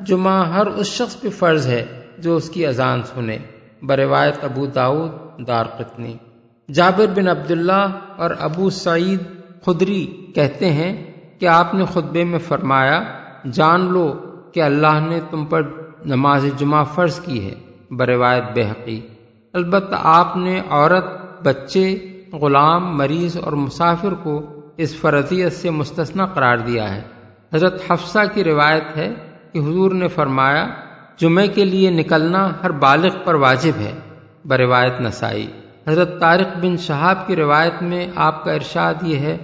[0.05, 1.85] جمعہ ہر اس شخص پہ فرض ہے
[2.17, 3.37] جو اس کی اذان سنے
[3.81, 6.15] بروایت ابو داود دار قتنی
[6.69, 7.85] جابر بن عبداللہ
[8.17, 9.21] اور ابو سعید
[9.65, 10.93] خدری کہتے ہیں
[11.39, 13.01] کہ آپ نے خطبے میں فرمایا
[13.51, 14.05] جان لو
[14.53, 15.61] کہ اللہ نے تم پر
[16.05, 17.53] نماز جمعہ فرض کی ہے
[17.91, 18.99] بروایت بے حقی
[19.53, 21.05] البتہ آپ نے عورت
[21.43, 21.85] بچے
[22.33, 24.39] غلام مریض اور مسافر کو
[24.77, 27.01] اس فرضیت سے مستثنی قرار دیا ہے
[27.53, 29.13] حضرت حفصہ کی روایت ہے
[29.53, 30.65] کہ حضور نے فرمایا
[31.19, 33.93] جمعے کے لیے نکلنا ہر بالغ پر واجب ہے
[34.45, 35.47] بروایت نسائی
[35.87, 39.37] حضرت طارق بن شہاب کی روایت میں آپ کا ارشاد یہ ہے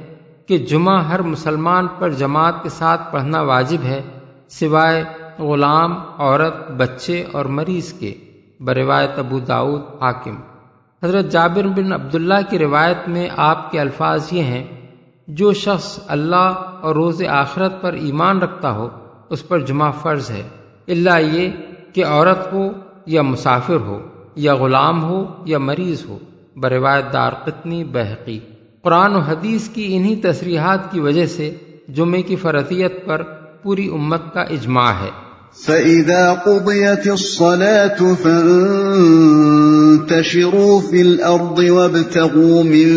[0.49, 4.01] کہ جمعہ ہر مسلمان پر جماعت کے ساتھ پڑھنا واجب ہے
[4.51, 5.03] سوائے
[5.39, 8.13] غلام عورت بچے اور مریض کے
[8.59, 10.35] بروایت ابو داود حاکم
[11.03, 14.63] حضرت جابر بن عبداللہ کی روایت میں آپ کے الفاظ یہ ہیں
[15.29, 18.87] جو شخص اللہ اور روز آخرت پر ایمان رکھتا ہو
[19.29, 20.41] اس پر جمع فرض ہے
[20.87, 21.51] اللہ یہ
[21.93, 22.67] کہ عورت ہو
[23.05, 23.99] یا مسافر ہو
[24.35, 26.17] یا غلام ہو یا مریض ہو
[26.55, 28.39] بروایت دار قطنی بحقی
[28.81, 31.49] قرآن و حدیث کی انہی تصریحات کی وجہ سے
[31.87, 33.23] جمعے کی فرضیت پر
[33.63, 35.09] پوری امت کا اجماع ہے
[35.63, 42.93] فَإِذَا قُضِيَتِ الصَّلَاةُ فَانْتَشِرُوا فِي الْأَرْضِ وَابْتَغُوا مِنْ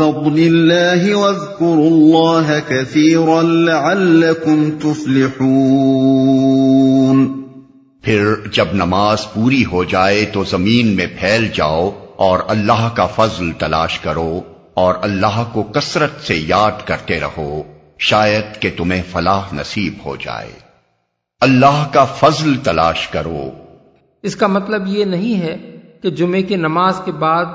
[0.00, 5.54] فَضْلِ اللَّهِ وَاذْكُرُوا اللَّهَ كَثِيرًا لَعَلَّكُمْ تُفْلِحُونَ
[8.04, 11.86] پھر جب نماز پوری ہو جائے تو زمین میں پھیل جاؤ
[12.16, 14.32] اور اللہ کا فضل تلاش کرو
[14.74, 17.62] اور اللہ کو کثرت سے یاد کرتے رہو
[18.02, 20.63] شاید کہ تمہیں فلاح نصیب ہو جائے
[21.44, 23.40] اللہ کا فضل تلاش کرو
[24.24, 25.56] اس کا مطلب یہ نہیں ہے
[26.02, 27.46] کہ جمعے کی نماز کے بعد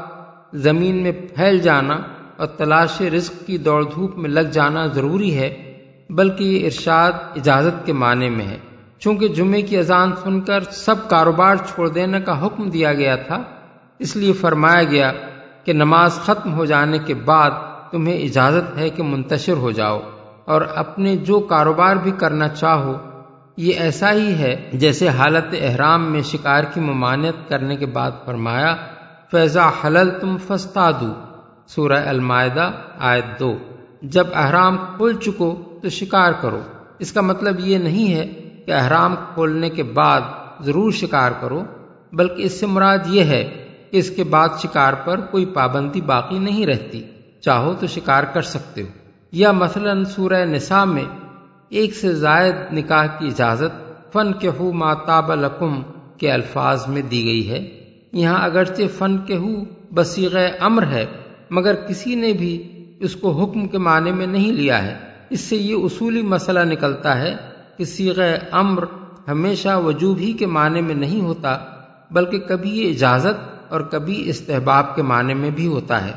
[0.59, 1.95] زمین میں پھیل جانا
[2.37, 5.49] اور تلاش رزق کی دوڑ دھوپ میں لگ جانا ضروری ہے
[6.09, 8.57] بلکہ یہ ارشاد اجازت کے معنی میں ہے
[8.99, 13.41] چونکہ جمعے کی اذان سن کر سب کاروبار چھوڑ دینے کا حکم دیا گیا تھا
[13.99, 15.11] اس لیے فرمایا گیا
[15.63, 19.99] کہ نماز ختم ہو جانے کے بعد تمہیں اجازت ہے کہ منتشر ہو جاؤ
[20.45, 22.97] اور اپنے جو کاروبار بھی کرنا چاہو
[23.59, 28.75] یہ ایسا ہی ہے جیسے حالت احرام میں شکار کی ممانعت کرنے کے بعد فرمایا
[29.31, 31.11] فیضا حلل تم فستا دو
[31.67, 32.69] سورہ المائدہ
[33.09, 33.51] آیت دو
[34.09, 36.61] جب احرام کھول چکو تو شکار کرو
[36.99, 38.25] اس کا مطلب یہ نہیں ہے
[38.65, 40.21] کہ احرام کھولنے کے بعد
[40.65, 41.63] ضرور شکار کرو
[42.13, 43.43] بلکہ اس سے مراد یہ ہے
[43.91, 47.01] کہ اس کے بعد شکار پر کوئی پابندی باقی نہیں رہتی
[47.41, 48.87] چاہو تو شکار کر سکتے ہو
[49.33, 51.05] یا مثلاً سورہ نساء میں
[51.71, 53.73] ایک سے زائد نکاح کی اجازت
[54.13, 55.81] فن کے ہو ماتاب القم
[56.17, 57.59] کے الفاظ میں دی گئی ہے
[58.13, 59.53] یہاں اگرچہ فن کے ہو
[59.93, 60.37] بسیغ
[60.59, 61.05] امر ہے
[61.49, 62.51] مگر کسی نے بھی
[62.99, 64.95] اس کو حکم کے معنی میں نہیں لیا ہے
[65.29, 67.35] اس سے یہ اصولی مسئلہ نکلتا ہے
[67.77, 68.19] کہ سیغ
[68.51, 68.83] امر
[69.27, 71.57] ہمیشہ وجوب ہی کے معنی میں نہیں ہوتا
[72.11, 76.11] بلکہ کبھی یہ اجازت اور کبھی استحباب کے معنی میں بھی ہوتا ہے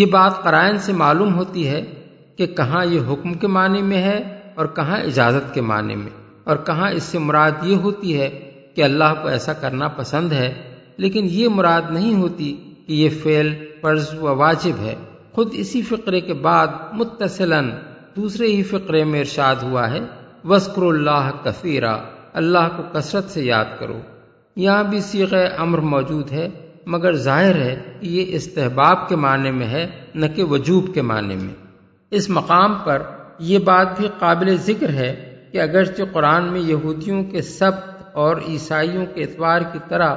[0.00, 1.82] یہ بات قرائن سے معلوم ہوتی ہے
[2.38, 4.18] کہ کہاں یہ حکم کے معنی میں ہے
[4.54, 6.10] اور کہاں اجازت کے معنی میں
[6.44, 8.28] اور کہاں اس سے مراد یہ ہوتی ہے
[8.74, 10.52] کہ اللہ کو ایسا کرنا پسند ہے
[10.96, 12.54] لیکن یہ مراد نہیں ہوتی
[12.86, 14.94] کہ یہ فعل فرض و واجب ہے
[15.32, 16.66] خود اسی فقرے فقرے کے بعد
[18.16, 20.00] دوسرے ہی میں ارشاد ہوا ہے
[20.44, 21.96] وسکر اللہ کثیرہ
[22.32, 23.98] اللہ کو کثرت سے یاد کرو
[24.56, 26.48] یہاں بھی سیغ امر موجود ہے
[26.86, 31.36] مگر ظاہر ہے کہ یہ استحباب کے معنی میں ہے نہ کہ وجوب کے معنی
[31.36, 31.54] میں
[32.12, 33.02] اس مقام پر
[33.38, 35.14] یہ بات بھی قابل ذکر ہے
[35.52, 38.16] کہ اگرچہ قرآن میں یہودیوں کے سبت
[38.16, 40.14] اور عیسائیوں کے اتوار کی طرح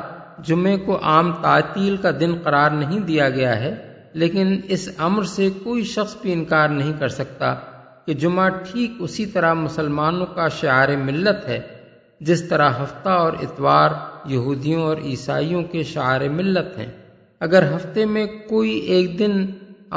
[0.44, 3.76] جمعے کو عام تعطیل کا دن قرار نہیں دیا گیا ہے
[4.14, 7.54] لیکن اس امر سے کوئی شخص بھی انکار نہیں کر سکتا
[8.08, 11.60] کہ جمعہ ٹھیک اسی طرح مسلمانوں کا شعار ملت ہے
[12.22, 13.92] جس طرح ہفتہ اور اتوار
[14.26, 16.88] یہودیوں اور عیسائیوں کے شعار ملت ہیں
[17.42, 19.46] اگر ہفتے میں کوئی ایک دن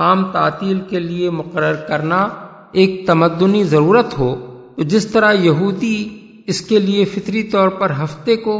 [0.00, 2.28] عام تعطیل کے لیے مقرر کرنا
[2.72, 4.34] ایک تمدنی ضرورت ہو
[4.76, 6.08] تو جس طرح یہودی
[6.46, 8.60] اس کے لیے فطری طور پر ہفتے کو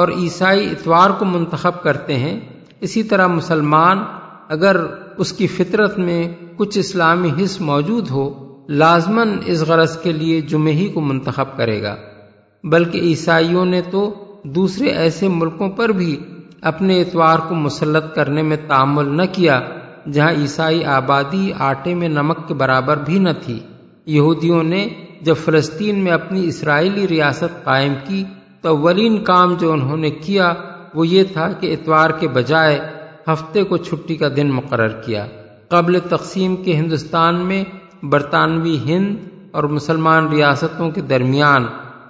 [0.00, 2.40] اور عیسائی اتوار کو منتخب کرتے ہیں
[2.80, 3.98] اسی طرح مسلمان
[4.48, 4.76] اگر
[5.16, 6.28] اس کی فطرت میں
[6.56, 8.48] کچھ اسلامی حص موجود ہو
[8.68, 11.96] لازماً اس غرض کے لیے جمعہ کو منتخب کرے گا
[12.64, 14.14] بلکہ عیسائیوں نے تو
[14.44, 16.16] دوسرے ایسے ملکوں پر بھی
[16.60, 19.60] اپنے اتوار کو مسلط کرنے میں تعامل نہ کیا
[20.06, 23.58] جہاں عیسائی آبادی آٹے میں نمک کے برابر بھی نہ تھی
[24.06, 24.86] یہودیوں نے
[25.20, 28.24] جب فلسطین میں اپنی اسرائیلی ریاست قائم کی
[28.60, 30.52] تو اولین کام جو انہوں نے کیا
[30.94, 32.78] وہ یہ تھا کہ اتوار کے بجائے
[33.28, 35.26] ہفتے کو چھٹی کا دن مقرر کیا
[35.68, 37.62] قبل تقسیم کے ہندوستان میں
[38.02, 39.16] برطانوی ہند
[39.52, 41.66] اور مسلمان ریاستوں کے درمیان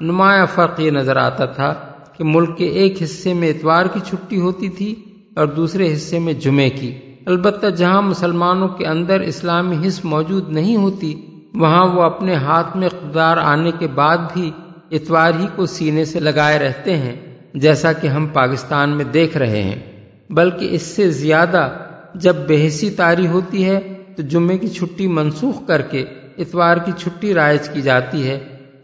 [0.00, 1.72] نمایاں فرق یہ نظر آتا تھا
[2.12, 4.94] کہ ملک کے ایک حصے میں اتوار کی چھٹی ہوتی تھی
[5.36, 6.92] اور دوسرے حصے میں جمعے کی
[7.26, 11.14] البتہ جہاں مسلمانوں کے اندر اسلامی حص موجود نہیں ہوتی
[11.54, 14.50] وہاں وہ اپنے ہاتھ میں اقتدار آنے کے بعد بھی
[14.90, 17.14] اتوار ہی کو سینے سے لگائے رہتے ہیں
[17.54, 19.78] جیسا کہ ہم پاکستان میں دیکھ رہے ہیں
[20.30, 21.68] بلکہ اس سے زیادہ
[22.14, 23.78] جب بحثی تاری ہوتی ہے
[24.16, 26.04] تو جمعے کی چھٹی منسوخ کر کے
[26.38, 28.38] اتوار کی چھٹی رائج کی جاتی ہے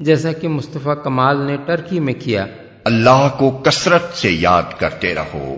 [0.00, 2.44] جیسا کہ مصطفیٰ کمال نے ٹرکی میں کیا
[2.84, 5.54] اللہ کو کسرت سے یاد کرتے رہو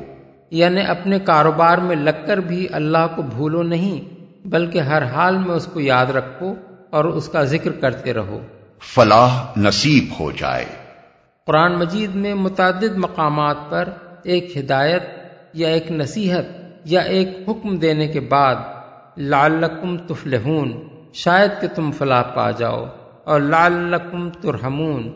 [0.52, 4.00] یعنی اپنے کاروبار میں لگ کر بھی اللہ کو بھولو نہیں
[4.46, 6.54] بلکہ ہر حال میں اس کو یاد رکھو
[6.90, 8.40] اور اس کا ذکر کرتے رہو
[8.94, 10.64] فلاح نصیب ہو جائے
[11.46, 13.88] قرآن مجید میں متعدد مقامات پر
[14.24, 15.02] ایک ہدایت
[15.54, 16.44] یا ایک نصیحت
[16.84, 18.56] یا ایک حکم دینے کے بعد
[19.16, 20.72] لعلکم تفلحون
[21.12, 22.84] شاید کہ تم فلاح پا جاؤ
[23.24, 25.10] اور لعلکم ترحمون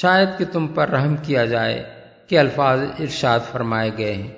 [0.00, 1.82] شاید کہ تم پر رحم کیا جائے
[2.28, 4.37] کہ الفاظ ارشاد فرمائے گئے ہیں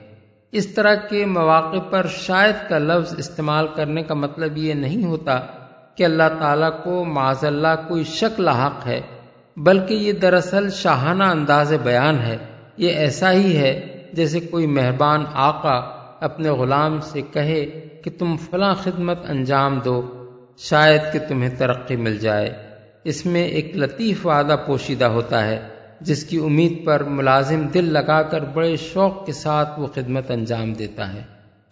[0.53, 5.39] اس طرح کے مواقع پر شاید کا لفظ استعمال کرنے کا مطلب یہ نہیں ہوتا
[5.97, 9.01] کہ اللہ تعالیٰ کو معاذ اللہ کوئی شک لاحق ہے
[9.57, 12.37] بلکہ یہ دراصل شاہانہ انداز بیان ہے
[12.77, 13.73] یہ ایسا ہی ہے
[14.13, 15.79] جیسے کوئی مہربان آقا
[16.21, 17.65] اپنے غلام سے کہے
[18.05, 20.01] کہ تم فلاں خدمت انجام دو
[20.61, 22.53] شاید کہ تمہیں ترقی مل جائے
[23.05, 25.59] اس میں ایک لطیف وعدہ پوشیدہ ہوتا ہے
[26.01, 30.73] جس کی امید پر ملازم دل لگا کر بڑے شوق کے ساتھ وہ خدمت انجام
[30.73, 31.23] دیتا ہے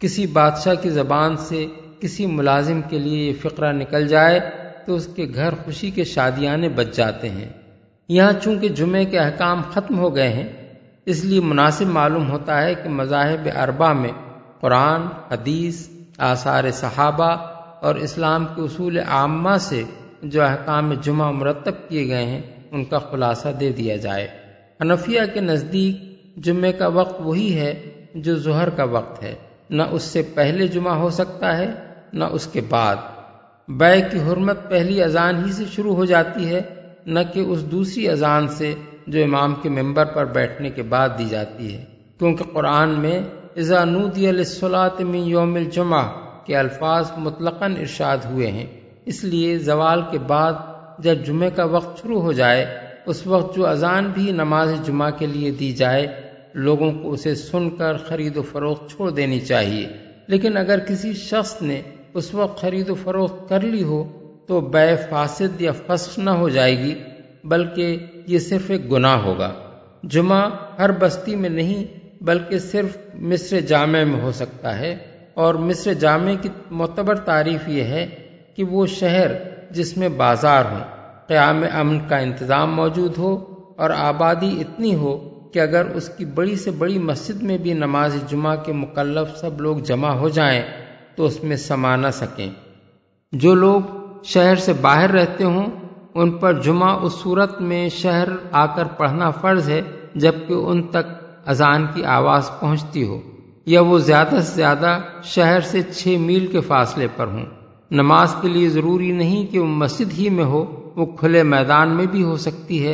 [0.00, 1.67] کسی بادشاہ کی زبان سے
[2.01, 4.41] کسی ملازم کے لیے یہ فقرہ نکل جائے
[4.87, 7.49] تو اس کے گھر خوشی کے شادیاں بچ جاتے ہیں
[8.09, 10.49] یہاں چونکہ جمعے کے احکام ختم ہو گئے ہیں
[11.07, 14.11] اس لیے مناسب معلوم ہوتا ہے کہ مذاہب اربا میں
[14.61, 15.89] قرآن حدیث
[16.19, 17.31] آثار صحابہ
[17.83, 19.83] اور اسلام کے اصول عامہ سے
[20.23, 22.41] جو احکام جمعہ مرتب کیے گئے ہیں
[22.73, 24.27] ان کا خلاصہ دے دیا جائے
[24.81, 26.05] انفیہ کے نزدیک
[26.45, 27.73] جمعہ کا وقت وہی ہے
[28.17, 29.35] جو ظہر کا وقت ہے
[29.71, 31.71] نہ اس سے پہلے جمعہ ہو سکتا ہے
[32.13, 32.97] نہ اس کے بعد
[33.69, 36.61] بے کی حرمت پہلی اذان ہی سے شروع ہو جاتی ہے
[37.07, 38.73] نہ کہ اس دوسری اذان سے
[39.07, 41.85] جو امام کے ممبر پر بیٹھنے کے بعد دی جاتی ہے
[42.21, 43.19] کیونکہ قرآن میں
[43.57, 46.07] ازا نودی علیہ من یوم الجمعہ
[46.47, 48.67] کے الفاظ مطلقاً ارشاد ہوئے ہیں
[49.07, 50.53] اس لیے زوال کے بعد
[50.99, 52.65] جب جمعہ کا وقت شروع ہو جائے
[53.07, 56.07] اس وقت جو اذان بھی نماز جمعہ کے لیے دی جائے
[56.55, 59.87] لوگوں کو اسے سن کر خرید و فروخت چھوڑ دینی چاہیے
[60.27, 61.81] لیکن اگر کسی شخص نے
[62.15, 64.03] اس وقت خرید و فروخت کر لی ہو
[64.47, 66.95] تو بے فاسد یا فسخ نہ ہو جائے گی
[67.45, 68.07] بلکہ
[68.27, 69.53] یہ صرف ایک گناہ ہوگا
[70.03, 71.85] جمعہ ہر بستی میں نہیں
[72.21, 72.97] بلکہ صرف
[73.23, 74.97] مصر جامع میں ہو سکتا ہے
[75.35, 76.49] اور مصر جامع کی
[76.71, 78.07] معتبر تعریف یہ ہے
[78.55, 79.33] کہ وہ شہر
[79.71, 80.85] جس میں بازار ہوں
[81.29, 83.35] قیام امن کا انتظام موجود ہو
[83.77, 85.17] اور آبادی اتنی ہو
[85.53, 89.61] کہ اگر اس کی بڑی سے بڑی مسجد میں بھی نماز جمعہ کے مکلف سب
[89.61, 90.63] لوگ جمع ہو جائیں
[91.17, 92.51] تو اس میں سما نہ سکیں
[93.33, 93.81] جو لوگ
[94.25, 95.67] شہر سے باہر رہتے ہوں
[96.15, 99.81] ان پر جمعہ اس صورت میں شہر آ کر پڑھنا فرض ہے
[100.15, 101.07] جبکہ ان تک
[101.47, 103.21] اذان کی آواز پہنچتی ہو
[103.67, 104.99] یا وہ زیادہ سے زیادہ
[105.25, 107.45] شہر سے چھ میل کے فاصلے پر ہوں
[107.91, 110.65] نماز کے لیے ضروری نہیں کہ وہ مسجد ہی میں ہو
[110.97, 112.94] وہ کھلے میدان میں بھی ہو سکتی ہے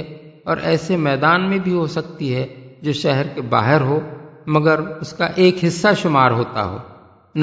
[0.44, 2.46] اور ایسے میدان میں بھی ہو سکتی ہے
[2.82, 3.98] جو شہر کے باہر ہو
[4.46, 6.78] مگر اس کا ایک حصہ شمار ہوتا ہو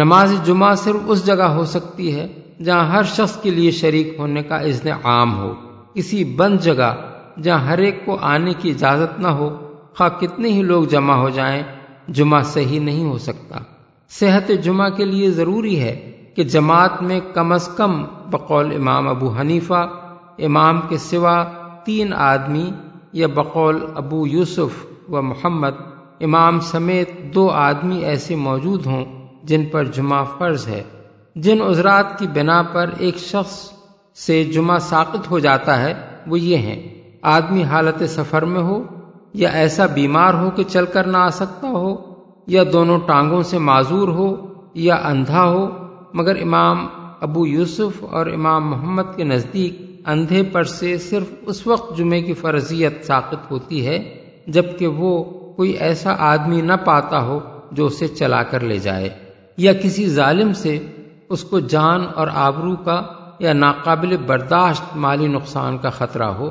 [0.00, 2.27] نماز جمعہ صرف اس جگہ ہو سکتی ہے
[2.63, 5.53] جہاں ہر شخص کے لیے شریک ہونے کا اذن عام ہو
[5.93, 6.93] کسی بند جگہ
[7.41, 9.49] جہاں ہر ایک کو آنے کی اجازت نہ ہو
[9.97, 11.63] خواہ کتنے ہی لوگ جمع ہو جائیں
[12.07, 13.59] جمعہ صحیح نہیں ہو سکتا
[14.11, 15.95] صحت جمعہ کے لیے ضروری ہے
[16.39, 17.93] کہ جماعت میں کم از کم
[18.31, 19.79] بقول امام ابو حنیفہ
[20.37, 21.33] امام کے سوا
[21.85, 22.69] تین آدمی
[23.13, 24.77] یا بقول ابو یوسف
[25.09, 25.81] و محمد
[26.19, 29.03] امام سمیت دو آدمی ایسے موجود ہوں
[29.43, 30.81] جن پر جمعہ فرض ہے
[31.35, 33.57] جن عذرات کی بنا پر ایک شخص
[34.17, 35.93] سے جمعہ ساقت ہو جاتا ہے
[36.27, 36.79] وہ یہ ہیں
[37.31, 38.81] آدمی حالت سفر میں ہو
[39.33, 41.95] یا ایسا بیمار ہو کہ چل کر نہ آ سکتا ہو
[42.47, 44.35] یا دونوں ٹانگوں سے معذور ہو
[44.79, 45.67] یا اندھا ہو
[46.13, 46.87] مگر امام
[47.21, 49.81] ابو یوسف اور امام محمد کے نزدیک
[50.07, 53.97] اندھے پر سے صرف اس وقت جمعے کی فرضیت ثابت ہوتی ہے
[54.47, 55.11] جبکہ وہ
[55.55, 57.39] کوئی ایسا آدمی نہ پاتا ہو
[57.71, 59.09] جو اسے چلا کر لے جائے
[59.57, 60.77] یا کسی ظالم سے
[61.29, 63.01] اس کو جان اور آبرو کا
[63.39, 66.49] یا ناقابل برداشت مالی نقصان کا خطرہ ہو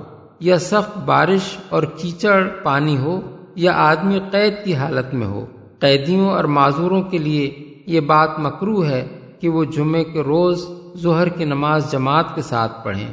[0.40, 3.20] یا سخت بارش اور کیچڑ پانی ہو
[3.56, 5.44] یا آدمی قید کی حالت میں ہو
[5.78, 7.50] قیدیوں اور معذوروں کے لیے
[7.86, 9.06] یہ بات مکرو ہے
[9.40, 10.66] کہ وہ جمعے کے روز
[11.02, 13.08] ظہر کی نماز جماعت کے ساتھ پڑھیں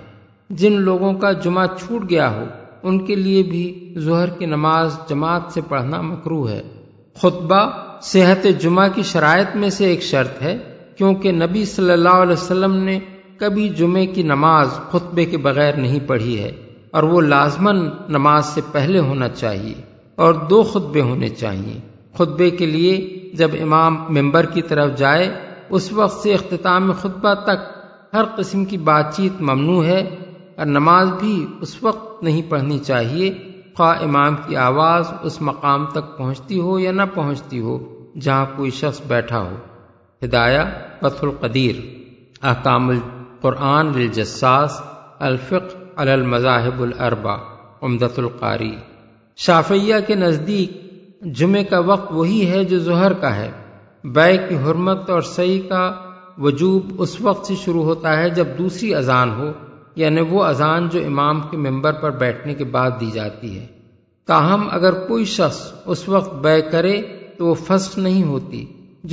[0.50, 2.45] جن لوگوں کا جمعہ چھوٹ گیا ہو
[2.84, 3.65] ان کے لیے بھی
[3.98, 6.62] ظہر کی نماز جماعت سے پڑھنا مکرو ہے
[7.15, 7.62] خطبہ
[8.04, 10.58] صحت جمعہ کی شرائط میں سے ایک شرط ہے
[10.98, 13.00] کیونکہ نبی صلی اللہ علیہ وسلم نے
[13.38, 16.52] کبھی جمعے کی نماز خطبے کے بغیر نہیں پڑھی ہے
[16.91, 17.84] اور وہ لازمن
[18.10, 19.74] نماز سے پہلے ہونا چاہیے
[20.17, 21.80] اور دو خطبے ہونے چاہیے
[22.17, 22.95] خطبے کے لیے
[23.34, 25.28] جب امام ممبر کی طرف جائے
[25.69, 27.63] اس وقت سے اختتام خطبہ تک
[28.13, 30.00] ہر قسم کی بات چیت ممنوع ہے
[30.58, 33.32] اور نماز بھی اس وقت نہیں پڑھنی چاہیے
[33.78, 37.78] خواہ امام کی آواز اس مقام تک پہنچتی ہو یا نہ پہنچتی ہو
[38.19, 39.56] جہاں کوئی شخص بیٹھا ہو
[40.21, 40.63] ہدایہ
[41.02, 41.82] بس القدیر
[42.43, 43.91] احکام القرآن
[45.19, 47.36] الفق المذاہب الربا
[47.82, 48.71] عمدت القاری
[49.39, 50.84] شافیہ کے نزدیک
[51.36, 53.52] جمعہ کا وقت وہی ہے جو ظہر کا ہے
[54.06, 55.91] بے کی حرمت اور صحیح کا
[56.38, 59.52] وجوب اس وقت سے شروع ہوتا ہے جب دوسری اذان ہو
[59.95, 63.65] یعنی وہ اذان جو امام کے ممبر پر بیٹھنے کے بعد دی جاتی ہے
[64.28, 65.62] تاہم اگر کوئی شخص
[65.86, 67.02] اس وقت بے کرے
[67.38, 68.65] تو وہ فسٹ نہیں ہوتی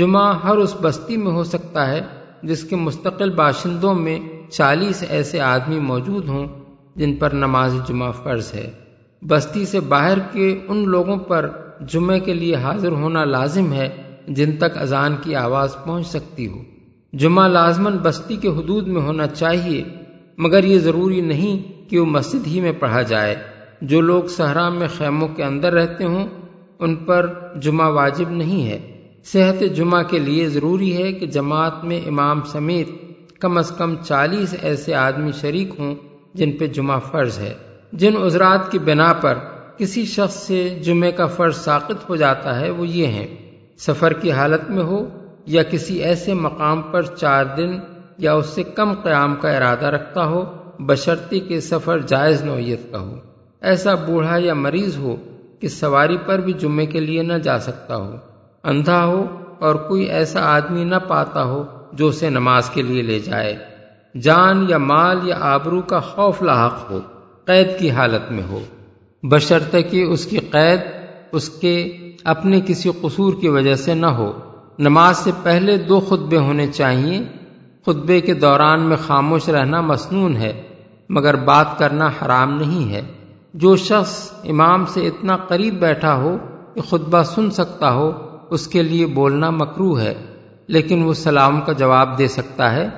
[0.00, 2.00] جمعہ ہر اس بستی میں ہو سکتا ہے
[2.42, 4.18] جس کے مستقل باشندوں میں
[4.50, 6.46] چالیس ایسے آدمی موجود ہوں
[6.96, 8.70] جن پر نماز جمعہ فرض ہے
[9.22, 11.48] بستی سے باہر کے ان لوگوں پر
[11.86, 13.88] جمعے کے لیے حاضر ہونا لازم ہے
[14.28, 16.62] جن تک اذان کی آواز پہنچ سکتی ہو
[17.12, 19.82] جمعہ لازمن بستی کے حدود میں ہونا چاہیے
[20.38, 21.90] مگر یہ ضروری نہیں
[21.90, 23.34] کہ وہ مسجد ہی میں پڑھا جائے
[23.80, 26.26] جو لوگ صحرا میں خیموں کے اندر رہتے ہوں
[26.78, 27.26] ان پر
[27.60, 28.78] جمعہ واجب نہیں ہے
[29.24, 32.88] صحت جمعہ کے لیے ضروری ہے کہ جماعت میں امام سمیت
[33.40, 35.94] کم از کم چالیس ایسے آدمی شریک ہوں
[36.34, 37.54] جن پہ جمعہ فرض ہے
[37.92, 39.38] جن عذرات کی بنا پر
[39.78, 43.26] کسی شخص سے جمعے کا فرض ساقط ہو جاتا ہے وہ یہ ہیں
[43.86, 44.98] سفر کی حالت میں ہو
[45.46, 47.78] یا کسی ایسے مقام پر چار دن
[48.18, 50.44] یا اس سے کم قیام کا ارادہ رکھتا ہو
[50.80, 53.16] بشرتی کے سفر جائز نوعیت کا ہو
[53.62, 55.16] ایسا بوڑھا یا مریض ہو
[55.60, 58.16] کہ سواری پر بھی جمعے کے لیے نہ جا سکتا ہو
[58.64, 59.24] اندھا ہو
[59.58, 61.62] اور کوئی ایسا آدمی نہ پاتا ہو
[61.92, 63.54] جو اسے نماز کے لیے لے جائے
[64.14, 67.00] جان یا مال یا آبرو کا خوف لاحق ہو
[67.44, 68.60] قید کی حالت میں ہو
[69.90, 70.80] کہ اس کی قید
[71.32, 71.74] اس کے
[72.24, 74.32] اپنے کسی قصور کی وجہ سے نہ ہو
[74.78, 77.22] نماز سے پہلے دو خطبے ہونے چاہیے
[77.86, 80.52] خطبے کے دوران میں خاموش رہنا مصنون ہے
[81.10, 83.02] مگر بات کرنا حرام نہیں ہے
[83.54, 84.16] جو شخص
[84.44, 86.36] امام سے اتنا قریب بیٹھا ہو
[86.74, 88.10] کہ خطبہ سن سکتا ہو
[88.50, 90.14] اس کے لیے بولنا مکرو ہے
[90.68, 92.88] لیکن وہ سلام کا جواب دے سکتا ہے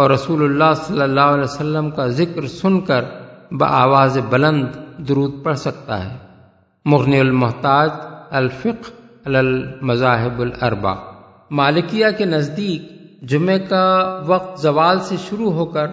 [0.00, 3.04] اور رسول اللہ صلی اللہ علیہ وسلم کا ذکر سن کر
[3.52, 4.66] بآواز بلند
[5.08, 6.16] درود پڑھ سکتا ہے
[6.86, 7.90] مغنی المحتاج
[8.30, 8.90] الفق
[9.26, 10.94] المذاہب الاربع
[11.50, 12.96] مالکیہ کے نزدیک
[13.22, 13.86] جمعہ کا
[14.26, 15.86] وقت زوال سے شروع ہو کر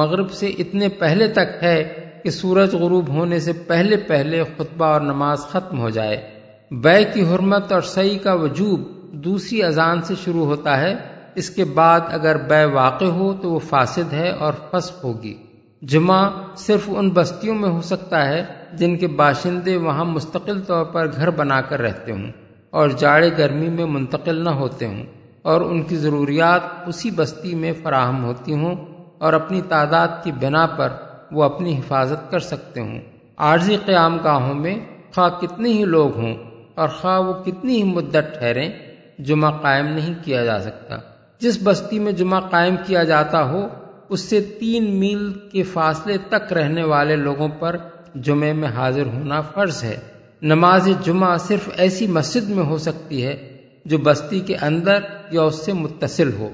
[0.00, 1.82] مغرب سے اتنے پہلے تک ہے
[2.24, 6.16] کہ سورج غروب ہونے سے پہلے پہلے خطبہ اور نماز ختم ہو جائے
[6.70, 8.80] بے کی حرمت اور سعی کا وجوب
[9.24, 10.94] دوسری اذان سے شروع ہوتا ہے
[11.34, 15.34] اس کے بعد اگر بے واقع ہو تو وہ فاسد ہے اور فسق ہوگی
[15.84, 16.30] جمعہ
[16.56, 18.44] صرف ان بستیوں میں ہو سکتا ہے
[18.72, 22.30] جن کے باشندے وہاں مستقل طور پر گھر بنا کر رہتے ہوں
[22.70, 25.02] اور جاڑے گرمی میں منتقل نہ ہوتے ہوں
[25.42, 28.74] اور ان کی ضروریات اسی بستی میں فراہم ہوتی ہوں
[29.18, 30.92] اور اپنی تعداد کی بنا پر
[31.32, 32.98] وہ اپنی حفاظت کر سکتے ہوں
[33.38, 34.74] عارضی قیام گاہوں میں
[35.14, 36.34] خواہ کتنے ہی لوگ ہوں
[36.74, 38.68] اور خواہ وہ کتنی ہی مدت ٹھہریں
[39.18, 40.96] جمعہ قائم نہیں کیا جا سکتا
[41.40, 43.66] جس بستی میں جمعہ قائم کیا جاتا ہو
[44.08, 47.76] اس سے تین میل کے فاصلے تک رہنے والے لوگوں پر
[48.14, 49.96] جمعے میں حاضر ہونا فرض ہے
[50.42, 53.36] نماز جمعہ صرف ایسی مسجد میں ہو سکتی ہے
[53.84, 55.00] جو بستی کے اندر
[55.30, 56.48] یا اس سے متصل ہو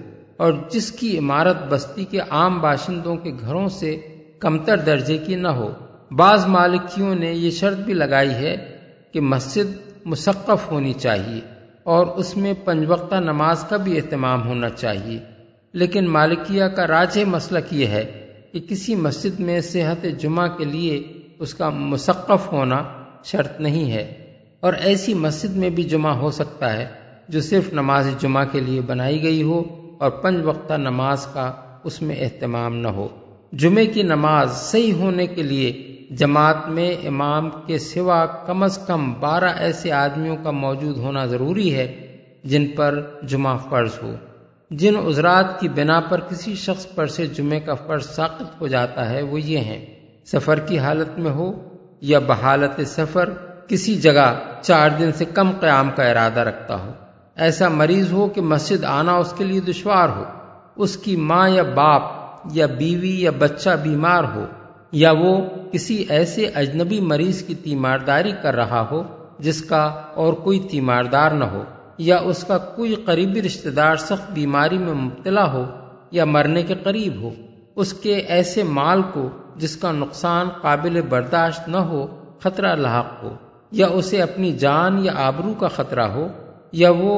[0.37, 3.97] اور جس کی عمارت بستی کے عام باشندوں کے گھروں سے
[4.39, 5.71] کمتر درجے کی نہ ہو
[6.11, 8.57] بعض مالکیوں نے یہ شرط بھی لگائی ہے
[9.13, 9.77] کہ مسجد
[10.05, 11.41] مسقف ہونی چاہیے
[11.83, 15.19] اور اس میں پنج وقتہ نماز کا بھی اہتمام ہونا چاہیے
[15.75, 18.05] لیکن مالکیہ کا راج مسلک یہ ہے
[18.53, 21.03] کہ کسی مسجد میں صحت جمعہ کے لیے
[21.39, 22.83] اس کا مسقف ہونا
[23.25, 24.05] شرط نہیں ہے
[24.61, 26.87] اور ایسی مسجد میں بھی جمعہ ہو سکتا ہے
[27.29, 29.63] جو صرف نماز جمعہ کے لیے بنائی گئی ہو
[29.99, 31.53] اور پنج وقتہ نماز کا
[31.85, 33.09] اس میں اہتمام نہ ہو
[33.53, 35.73] جمعہ کی نماز صحیح ہونے کے لیے
[36.11, 41.75] جماعت میں امام کے سوا کم از کم بارہ ایسے آدمیوں کا موجود ہونا ضروری
[41.75, 41.87] ہے
[42.45, 44.15] جن پر جمعہ فرض ہو
[44.71, 49.09] جن عذرات کی بنا پر کسی شخص پر سے جمعہ کا فرض ساقط ہو جاتا
[49.11, 49.85] ہے وہ یہ ہیں
[50.27, 51.51] سفر کی حالت میں ہو
[52.01, 53.31] یا بحالت سفر
[53.69, 56.93] کسی جگہ چار دن سے کم قیام کا ارادہ رکھتا ہو
[57.37, 60.25] ایسا مریض ہو کہ مسجد آنا اس کے لیے دشوار ہو
[60.77, 62.03] اس کی ماں یا باپ
[62.53, 64.45] یا بیوی یا بچہ بیمار ہو
[64.93, 65.35] یا وہ
[65.73, 69.03] کسی ایسے اجنبی مریض کی تیمارداری کر رہا ہو
[69.39, 69.83] جس کا
[70.15, 71.63] اور کوئی تیماردار نہ ہو
[72.01, 75.65] یا اس کا کوئی قریبی رشتہ دار سخت بیماری میں مبتلا ہو
[76.11, 77.31] یا مرنے کے قریب ہو
[77.77, 79.29] اس کے ایسے مال کو
[79.57, 82.07] جس کا نقصان قابل برداشت نہ ہو
[82.43, 83.35] خطرہ لاحق ہو
[83.73, 86.27] یا اسے اپنی جان یا آبرو کا خطرہ ہو
[86.73, 87.19] یا وہ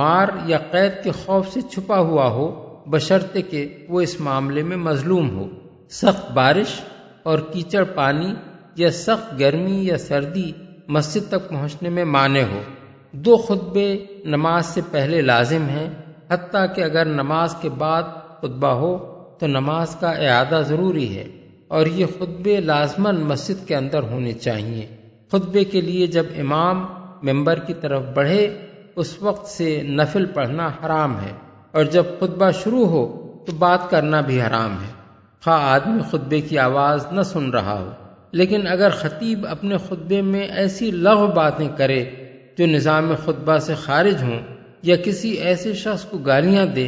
[0.00, 2.46] مار یا قید کے خوف سے چھپا ہوا ہو
[2.86, 5.48] بشرط کہ وہ اس معاملے میں مظلوم ہو
[5.92, 6.80] سخت بارش
[7.22, 8.32] اور کیچڑ پانی
[8.76, 10.50] یا سخت گرمی یا سردی
[10.88, 12.60] مسجد تک پہنچنے میں مانے ہو
[13.14, 13.86] دو خطبے
[14.24, 15.88] نماز سے پہلے لازم ہیں
[16.30, 18.02] حتیٰ کہ اگر نماز کے بعد
[18.40, 18.96] خطبہ ہو
[19.38, 21.24] تو نماز کا اعادہ ضروری ہے
[21.68, 24.86] اور یہ خطبے لازمن مسجد کے اندر ہونے چاہیے
[25.32, 26.84] خطبے کے لیے جب امام
[27.22, 28.46] ممبر کی طرف بڑھے
[28.96, 31.32] اس وقت سے نفل پڑھنا حرام ہے
[31.74, 33.06] اور جب خطبہ شروع ہو
[33.46, 34.92] تو بات کرنا بھی حرام ہے
[35.42, 37.90] خواہ آدمی خطبے کی آواز نہ سن رہا ہو
[38.32, 42.02] لیکن اگر خطیب اپنے خطبے میں ایسی لغ باتیں کرے
[42.58, 44.38] جو نظام خطبہ سے خارج ہوں
[44.82, 46.86] یا کسی ایسے شخص کو گالیاں دے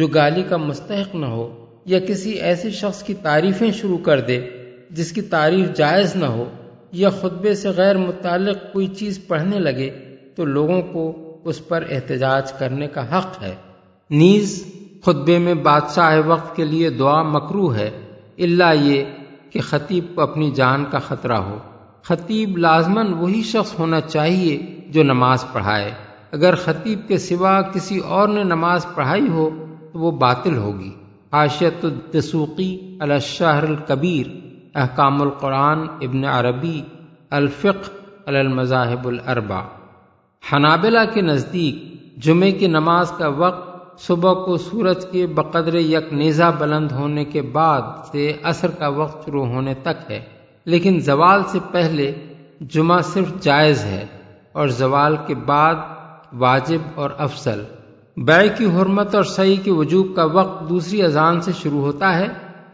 [0.00, 1.48] جو گالی کا مستحق نہ ہو
[1.86, 4.40] یا کسی ایسے شخص کی تعریفیں شروع کر دے
[4.90, 6.44] جس کی تعریف جائز نہ ہو
[6.92, 9.90] یا خطبے سے غیر متعلق کوئی چیز پڑھنے لگے
[10.36, 11.04] تو لوگوں کو
[11.44, 13.54] اس پر احتجاج کرنے کا حق ہے
[14.10, 14.62] نیز
[15.04, 17.90] خطبے میں بادشاہ وقت کے لیے دعا مکرو ہے
[18.38, 19.04] اللہ یہ
[19.50, 21.58] کہ خطیب کو اپنی جان کا خطرہ ہو
[22.04, 24.56] خطیب لازماً وہی شخص ہونا چاہیے
[24.92, 25.90] جو نماز پڑھائے
[26.32, 29.48] اگر خطیب کے سوا کسی اور نے نماز پڑھائی ہو
[29.92, 30.90] تو وہ باطل ہوگی
[31.32, 32.70] حاشیت الدسوقی
[33.00, 34.30] الشہر القبیر
[34.74, 36.80] احکام القرآن ابن عربی
[37.30, 37.90] الفق
[38.26, 39.60] المذاہب الاربع
[40.42, 41.82] حنابلہ کے نزدیک
[42.24, 43.70] جمعے کی نماز کا وقت
[44.00, 49.24] صبح کو سورج کے بقدر یک نیزہ بلند ہونے کے بعد سے اثر کا وقت
[49.26, 50.20] شروع ہونے تک ہے
[50.66, 52.12] لیکن زوال سے پہلے
[52.72, 54.04] جمعہ صرف جائز ہے
[54.54, 55.74] اور زوال کے بعد
[56.32, 57.62] واجب اور افسل
[58.16, 62.26] بے کی حرمت اور صحیح کے وجوب کا وقت دوسری اذان سے شروع ہوتا ہے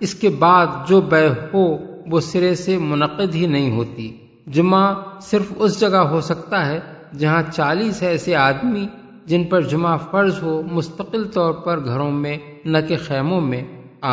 [0.00, 1.66] اس کے بعد جو بے ہو
[2.06, 4.10] وہ سرے سے منعقد ہی نہیں ہوتی
[4.46, 4.94] جمعہ
[5.20, 6.78] صرف اس جگہ ہو سکتا ہے
[7.18, 8.86] جہاں چالیس ایسے آدمی
[9.26, 13.62] جن پر جمعہ فرض ہو مستقل طور پر گھروں میں نہ کہ خیموں میں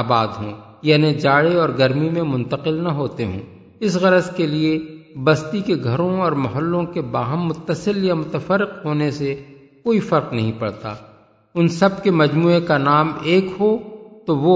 [0.00, 0.54] آباد ہوں
[0.82, 3.40] یعنی جاڑے اور گرمی میں منتقل نہ ہوتے ہوں
[3.80, 4.78] اس غرض کے لیے
[5.16, 9.36] بستی کے گھروں اور محلوں کے باہم متصل یا متفرق ہونے سے
[9.84, 10.94] کوئی فرق نہیں پڑتا
[11.56, 13.78] ان سب کے مجموعے کا نام ایک ہو
[14.28, 14.56] تو وہ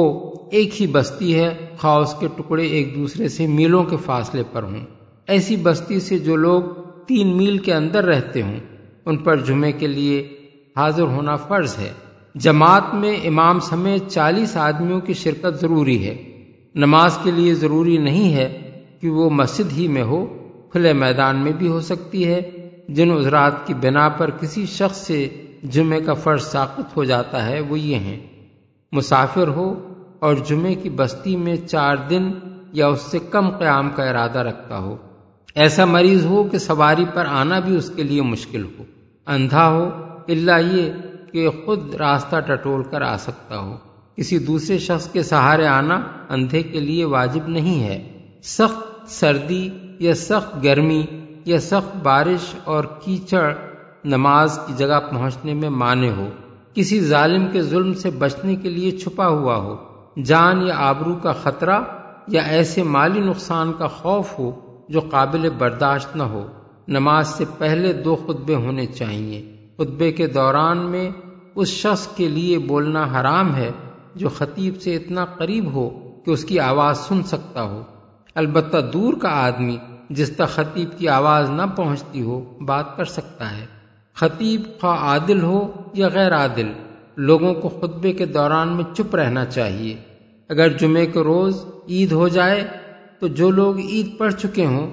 [0.51, 1.49] ایک ہی بستی ہے
[1.83, 4.85] اس کے ٹکڑے ایک دوسرے سے میلوں کے فاصلے پر ہوں
[5.27, 6.61] ایسی بستی سے جو لوگ
[7.07, 8.59] تین میل کے اندر رہتے ہوں
[9.05, 10.27] ان پر جمعے کے لیے
[10.75, 11.91] حاضر ہونا فرض ہے
[12.35, 16.15] جماعت میں امام سمیت چالیس آدمیوں کی شرکت ضروری ہے
[16.75, 18.47] نماز کے لیے ضروری نہیں ہے
[19.01, 20.25] کہ وہ مسجد ہی میں ہو
[20.71, 22.41] کھلے میدان میں بھی ہو سکتی ہے
[22.89, 25.27] جن عذرات کی بنا پر کسی شخص سے
[25.71, 28.19] جمعے کا فرض ساقت ہو جاتا ہے وہ یہ ہیں
[28.93, 29.67] مسافر ہو
[30.19, 32.31] اور جمعے کی بستی میں چار دن
[32.73, 34.95] یا اس سے کم قیام کا ارادہ رکھتا ہو
[35.55, 38.83] ایسا مریض ہو کہ سواری پر آنا بھی اس کے لیے مشکل ہو
[39.27, 39.89] اندھا ہو
[40.27, 40.91] اللہ یہ
[41.31, 43.75] کہ خود راستہ ٹٹول کر آ سکتا ہو
[44.17, 45.99] کسی دوسرے شخص کے سہارے آنا
[46.29, 47.99] اندھے کے لیے واجب نہیں ہے
[48.43, 49.67] سخت سردی
[49.99, 51.01] یا سخت گرمی
[51.45, 52.53] یا سخت بارش
[52.63, 53.53] اور کیچڑ
[54.05, 56.27] نماز کی جگہ پہنچنے میں مانے ہو
[56.73, 59.75] کسی ظالم کے ظلم سے بچنے کے لیے چھپا ہوا ہو
[60.23, 61.79] جان یا آبرو کا خطرہ
[62.27, 64.51] یا ایسے مالی نقصان کا خوف ہو
[64.89, 66.45] جو قابل برداشت نہ ہو
[66.87, 69.41] نماز سے پہلے دو خطبے ہونے چاہیے
[69.77, 71.09] خطبے کے دوران میں
[71.55, 73.71] اس شخص کے لیے بولنا حرام ہے
[74.15, 75.89] جو خطیب سے اتنا قریب ہو
[76.25, 77.81] کہ اس کی آواز سن سکتا ہو
[78.35, 79.77] البتہ دور کا آدمی
[80.09, 83.65] جس تک خطیب کی آواز نہ پہنچتی ہو بات کر سکتا ہے
[84.17, 85.59] خطیب خا عادل ہو
[85.93, 86.71] یا غیر عادل
[87.17, 89.95] لوگوں کو خطبے کے دوران میں چپ رہنا چاہیے
[90.49, 92.67] اگر جمعے کے روز عید ہو جائے
[93.19, 94.89] تو جو لوگ عید پڑھ چکے ہوں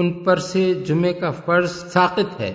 [0.00, 2.52] ان پر سے جمعے کا فرض ساقط ہے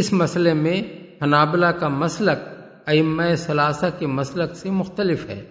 [0.00, 0.80] اس مسئلے میں
[1.22, 2.48] حنابلہ کا مسلک
[2.86, 5.42] ائمہ ثلاثہ کے مسلک سے مختلف ہے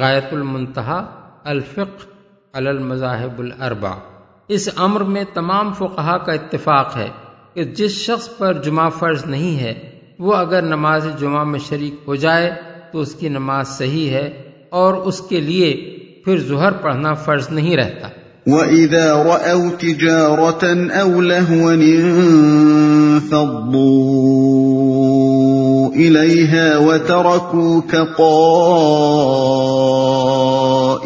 [0.00, 0.98] غایت المنتہا
[1.44, 2.11] الفق
[2.54, 3.90] علل مذاہب الاربع
[4.48, 7.08] اس امر میں تمام فقہا کا اتفاق ہے
[7.54, 9.72] کہ جس شخص پر جمعہ فرض نہیں ہے
[10.18, 12.50] وہ اگر نماز جمعہ میں شریک ہو جائے
[12.92, 14.26] تو اس کی نماز صحیح ہے
[14.72, 15.70] اور اس کے لیے
[16.24, 18.08] پھر ظہر پڑھنا فرض نہیں رہتا
[18.46, 20.64] وَإِذَا رَأَوْ تِجَارَةً
[21.00, 21.76] أَوْ لَهُوًا
[23.28, 27.92] فَضُّوا إِلَيْهَا وَتَرَكُوكَ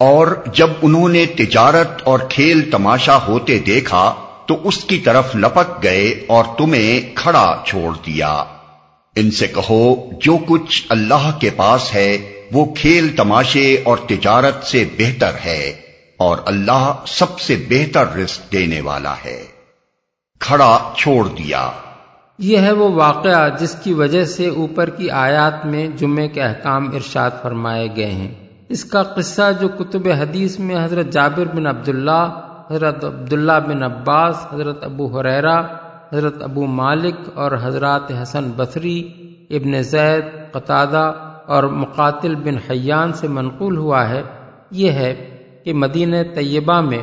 [0.00, 4.04] اور جب انہوں نے تجارت اور کھیل تماشا ہوتے دیکھا
[4.46, 6.06] تو اس کی طرف لپک گئے
[6.26, 7.14] اور تمہیں
[7.14, 8.32] کھڑا چھوڑ دیا
[9.16, 9.82] ان سے کہو
[10.22, 12.31] جو کچھ اللہ کے پاس ہے
[12.52, 15.62] وہ کھیل تماشے اور تجارت سے بہتر ہے
[16.20, 19.40] اور اللہ سب سے بہتر رزق دینے والا ہے
[20.40, 21.70] کھڑا چھوڑ دیا
[22.38, 26.90] یہ ہے وہ واقعہ جس کی وجہ سے اوپر کی آیات میں جمعے کے احکام
[26.94, 28.30] ارشاد فرمائے گئے ہیں
[28.68, 32.22] اس کا قصہ جو کتب حدیث میں حضرت جابر بن عبداللہ
[32.70, 35.58] حضرت عبداللہ بن عباس حضرت ابو حریرا
[36.12, 38.98] حضرت ابو مالک اور حضرات حسن بصری
[39.50, 41.04] ابن زید قطادہ
[41.52, 44.22] اور مقاتل بن حیان سے منقول ہوا ہے
[44.76, 45.14] یہ ہے
[45.64, 47.02] کہ مدینہ طیبہ میں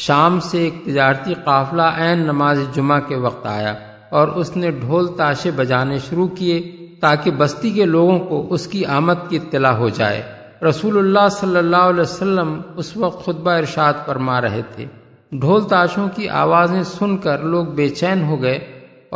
[0.00, 3.74] شام سے ایک تجارتی قافلہ عین نماز جمعہ کے وقت آیا
[4.10, 6.60] اور اس نے ڈھول تاشے بجانے شروع کیے
[7.00, 10.22] تاکہ بستی کے لوگوں کو اس کی آمد کی اطلاع ہو جائے
[10.62, 14.86] رسول اللہ صلی اللہ علیہ وسلم اس وقت خطبہ ارشاد فرما رہے تھے
[15.32, 18.58] ڈھول تاشوں کی آوازیں سن کر لوگ بے چین ہو گئے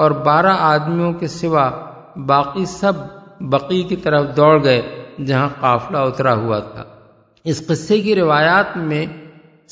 [0.00, 1.69] اور بارہ آدمیوں کے سوا
[2.27, 3.01] باقی سب
[3.51, 4.81] بقی کی طرف دوڑ گئے
[5.27, 6.85] جہاں قافلہ اترا ہوا تھا
[7.45, 9.05] اس قصے کی روایات میں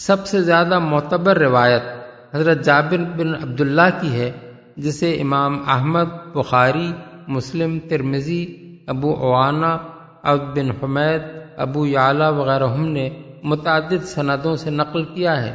[0.00, 1.82] سب سے زیادہ معتبر روایت
[2.34, 4.30] حضرت جابر بن عبداللہ کی ہے
[4.76, 6.90] جسے امام احمد بخاری
[7.28, 8.44] مسلم ترمزی
[8.86, 9.76] ابو اوانا
[10.22, 11.22] اب بن حمید
[11.56, 13.08] ابو یعلا وغیرہ نے
[13.44, 15.54] متعدد سندوں سے نقل کیا ہے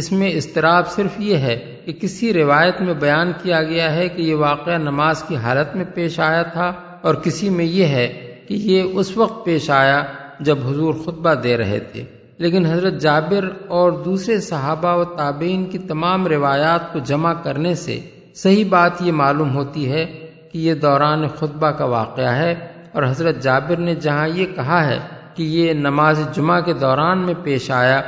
[0.00, 4.22] اس میں اضطراب صرف یہ ہے کہ کسی روایت میں بیان کیا گیا ہے کہ
[4.22, 6.72] یہ واقعہ نماز کی حالت میں پیش آیا تھا
[7.02, 8.06] اور کسی میں یہ ہے
[8.48, 10.02] کہ یہ اس وقت پیش آیا
[10.40, 12.04] جب حضور خطبہ دے رہے تھے
[12.38, 13.48] لیکن حضرت جابر
[13.68, 17.98] اور دوسرے صحابہ و تابعین کی تمام روایات کو جمع کرنے سے
[18.34, 20.04] صحیح بات یہ معلوم ہوتی ہے
[20.52, 22.54] کہ یہ دوران خطبہ کا واقعہ ہے
[22.92, 24.98] اور حضرت جابر نے جہاں یہ کہا ہے
[25.34, 28.00] کہ یہ نماز جمعہ کے دوران میں پیش آیا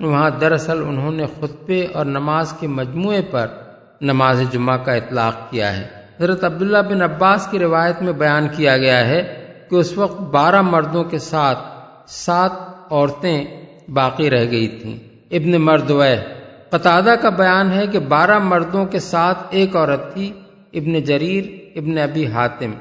[0.00, 3.46] وہاں دراصل انہوں نے خطبے اور نماز کے مجموعے پر
[4.00, 5.86] نماز جمعہ کا اطلاق کیا ہے
[6.20, 9.22] حضرت عبداللہ بن عباس کی روایت میں بیان کیا گیا ہے
[9.70, 11.58] کہ اس وقت بارہ مردوں کے ساتھ
[12.08, 12.52] سات
[12.90, 13.44] عورتیں
[13.88, 14.96] باقی رہ گئی تھیں
[15.30, 15.90] ابن مرد
[16.70, 20.30] قطادہ کا بیان ہے کہ بارہ مردوں کے ساتھ ایک عورت تھی
[20.74, 21.44] ابن جریر
[21.74, 22.72] ابن ابی حاتم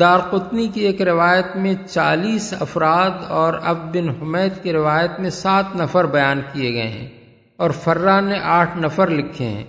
[0.00, 5.30] دار قطنی کی ایک روایت میں چالیس افراد اور اب بن حمید کی روایت میں
[5.30, 7.08] سات نفر بیان کیے گئے ہیں
[7.58, 9.64] اور فرا نے آٹھ نفر لکھے ہیں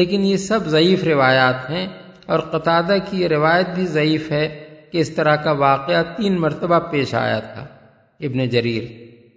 [0.00, 1.86] لیکن یہ سب ضعیف روایات ہیں
[2.26, 4.46] اور قطادہ کی یہ روایت بھی ضعیف ہے
[4.92, 7.64] کہ اس طرح کا واقعہ تین مرتبہ پیش آیا تھا
[8.20, 8.84] ابن جریر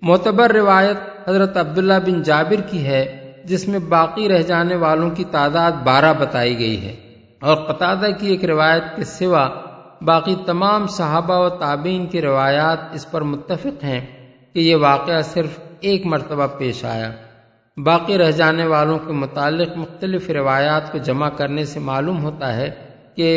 [0.01, 0.97] معتبر روایت
[1.28, 3.03] حضرت عبداللہ بن جابر کی ہے
[3.45, 6.95] جس میں باقی رہ جانے والوں کی تعداد بارہ بتائی گئی ہے
[7.41, 9.47] اور قطادہ کی ایک روایت کے سوا
[10.01, 14.01] باقی تمام صحابہ و تابعین کی روایات اس پر متفق ہیں
[14.53, 15.59] کہ یہ واقعہ صرف
[15.80, 17.11] ایک مرتبہ پیش آیا
[17.84, 22.70] باقی رہ جانے والوں کے متعلق مختلف روایات کو جمع کرنے سے معلوم ہوتا ہے
[23.15, 23.30] کہ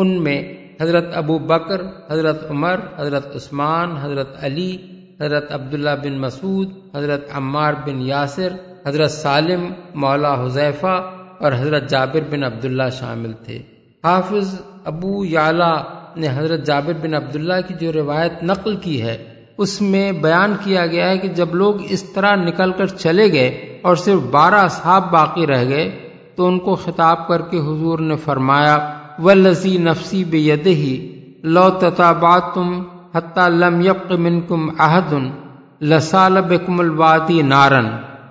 [0.00, 0.38] ان میں
[0.80, 4.70] حضرت ابو بکر حضرت عمر حضرت عثمان حضرت علی
[5.20, 8.56] حضرت عبداللہ بن مسعود حضرت عمار بن یاسر
[8.86, 9.66] حضرت سالم
[9.94, 10.96] مولا حذیفہ
[11.40, 13.58] اور حضرت جابر بن عبداللہ شامل تھے
[14.04, 14.54] حافظ
[14.84, 15.72] ابو یالا
[16.16, 19.16] نے حضرت جابر بن عبداللہ کی جو روایت نقل کی ہے
[19.58, 23.75] اس میں بیان کیا گیا ہے کہ جب لوگ اس طرح نکل کر چلے گئے
[23.86, 25.88] اور صرف بارہ اصحاب باقی رہ گئے
[26.36, 28.76] تو ان کو خطاب کر کے حضور نے فرمایا
[29.18, 30.22] و لذی نفسی
[30.66, 30.94] ہی
[31.48, 32.72] لو تطابات تم
[33.54, 33.78] لم
[34.18, 35.28] من حتالم
[35.82, 37.86] لسال بکم الوادی نارن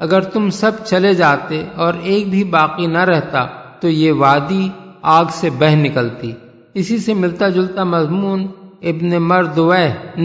[0.00, 3.45] اگر تم سب چلے جاتے اور ایک بھی باقی نہ رہتا
[3.82, 4.68] تو یہ وادی
[5.12, 6.32] آگ سے بہہ نکلتی
[6.76, 8.45] اسی سے ملتا جلتا مضمون
[8.84, 9.60] ابن مرد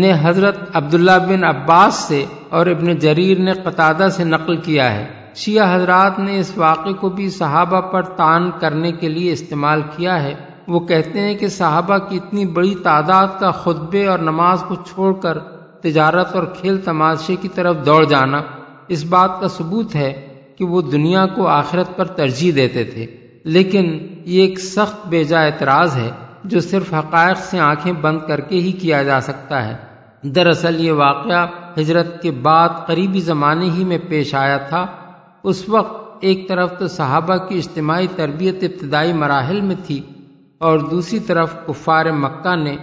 [0.00, 2.24] نے حضرت عبداللہ بن عباس سے
[2.50, 5.06] اور ابن جریر نے قطادہ سے نقل کیا ہے
[5.34, 10.22] شیعہ حضرات نے اس واقعے کو بھی صحابہ پر تان کرنے کے لیے استعمال کیا
[10.22, 10.34] ہے
[10.68, 15.12] وہ کہتے ہیں کہ صحابہ کی اتنی بڑی تعداد کا خطبے اور نماز کو چھوڑ
[15.20, 15.38] کر
[15.82, 18.40] تجارت اور کھیل تماشے کی طرف دوڑ جانا
[18.88, 20.12] اس بات کا ثبوت ہے
[20.58, 23.06] کہ وہ دنیا کو آخرت پر ترجیح دیتے تھے
[23.44, 23.86] لیکن
[24.26, 26.10] یہ ایک سخت بیجا اعتراض ہے
[26.44, 30.92] جو صرف حقائق سے آنکھیں بند کر کے ہی کیا جا سکتا ہے دراصل یہ
[30.92, 31.46] واقعہ
[31.78, 34.86] ہجرت کے بعد قریبی زمانے ہی میں پیش آیا تھا
[35.44, 40.00] اس وقت ایک طرف تو صحابہ کی اجتماعی تربیت ابتدائی مراحل میں تھی
[40.60, 42.76] اور دوسری طرف کفار مکہ نے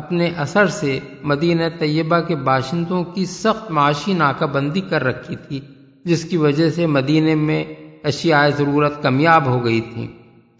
[0.00, 0.98] اپنے اثر سے
[1.22, 5.60] مدینہ طیبہ کے باشندوں کی سخت معاشی ناکہ بندی کر رکھی تھی
[6.04, 7.62] جس کی وجہ سے مدینہ میں
[8.04, 10.06] اشیاء ضرورت کمیاب ہو گئی تھی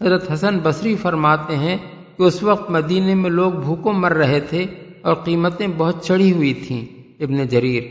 [0.01, 1.77] حضرت حسن بصری فرماتے ہیں
[2.17, 4.65] کہ اس وقت مدینہ میں لوگ بھوکوں مر رہے تھے
[5.01, 6.81] اور قیمتیں بہت چڑھی ہوئی تھیں
[7.19, 7.83] ابن جریر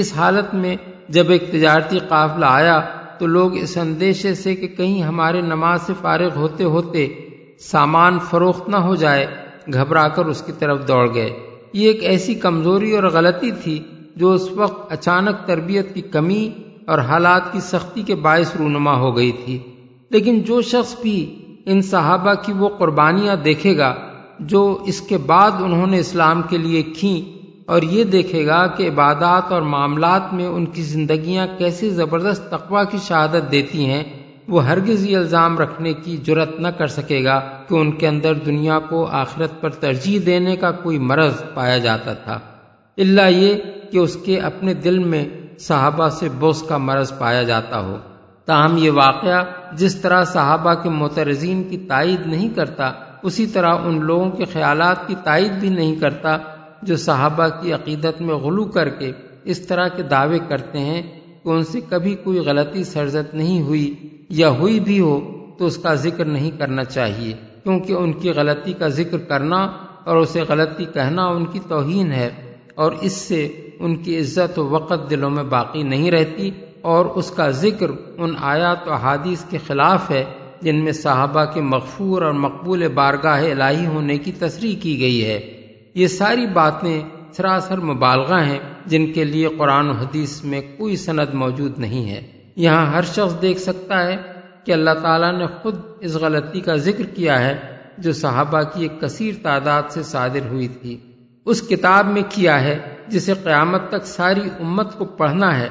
[0.00, 0.76] اس حالت میں
[1.08, 2.80] جب ایک تجارتی قافلہ آیا
[3.18, 7.06] تو لوگ اس اندیشے سے کہ کہیں ہمارے نماز سے فارغ ہوتے ہوتے
[7.60, 9.26] سامان فروخت نہ ہو جائے
[9.72, 11.30] گھبرا کر اس کی طرف دوڑ گئے
[11.72, 13.78] یہ ایک ایسی کمزوری اور غلطی تھی
[14.16, 16.48] جو اس وقت اچانک تربیت کی کمی
[16.86, 19.58] اور حالات کی سختی کے باعث رونما ہو گئی تھی
[20.10, 21.18] لیکن جو شخص بھی
[21.66, 23.94] ان صحابہ کی وہ قربانیاں دیکھے گا
[24.40, 27.14] جو اس کے بعد انہوں نے اسلام کے لیے کھی
[27.68, 32.84] اور یہ دیکھے گا کہ عبادات اور معاملات میں ان کی زندگیاں کیسے زبردست تقوی
[32.90, 34.02] کی شہادت دیتی ہیں
[34.48, 37.38] وہ ہرگز یہ الزام رکھنے کی جرت نہ کر سکے گا
[37.68, 42.12] کہ ان کے اندر دنیا کو آخرت پر ترجیح دینے کا کوئی مرض پایا جاتا
[42.14, 42.38] تھا
[42.98, 43.54] اللہ یہ
[43.92, 45.24] کہ اس کے اپنے دل میں
[45.58, 47.96] صحابہ سے بوس کا مرض پایا جاتا ہو
[48.48, 49.42] تاہم یہ واقعہ
[49.72, 52.92] جس طرح صحابہ کے مترزین کی تائید نہیں کرتا
[53.22, 56.36] اسی طرح ان لوگوں کے خیالات کی تائید بھی نہیں کرتا
[56.86, 59.12] جو صحابہ کی عقیدت میں غلو کر کے
[59.44, 61.02] اس طرح کے دعوے کرتے ہیں
[61.44, 63.94] کہ ان سے کبھی کوئی غلطی سرزت نہیں ہوئی
[64.30, 65.18] یا ہوئی بھی ہو
[65.58, 67.32] تو اس کا ذکر نہیں کرنا چاہیے
[67.64, 69.60] کیونکہ ان کی غلطی کا ذکر کرنا
[70.04, 72.30] اور اسے غلطی کہنا ان کی توہین ہے
[72.74, 73.46] اور اس سے
[73.80, 76.50] ان کی عزت و وقت دلوں میں باقی نہیں رہتی
[76.82, 77.90] اور اس کا ذکر
[78.16, 80.24] ان آیات و حادیث کے خلاف ہے
[80.62, 85.38] جن میں صحابہ کے مغفور اور مقبول بارگاہ الہی ہونے کی تصریح کی گئی ہے
[85.94, 87.00] یہ ساری باتیں
[87.32, 88.58] سراسر مبالغہ ہیں
[88.86, 92.20] جن کے لیے قرآن و حدیث میں کوئی سند موجود نہیں ہے
[92.56, 94.16] یہاں ہر شخص دیکھ سکتا ہے
[94.64, 95.76] کہ اللہ تعالیٰ نے خود
[96.00, 97.54] اس غلطی کا ذکر کیا ہے
[97.98, 100.96] جو صحابہ کی ایک کثیر تعداد سے صادر ہوئی تھی
[101.46, 102.78] اس کتاب میں کیا ہے
[103.08, 105.68] جسے قیامت تک ساری امت کو پڑھنا ہے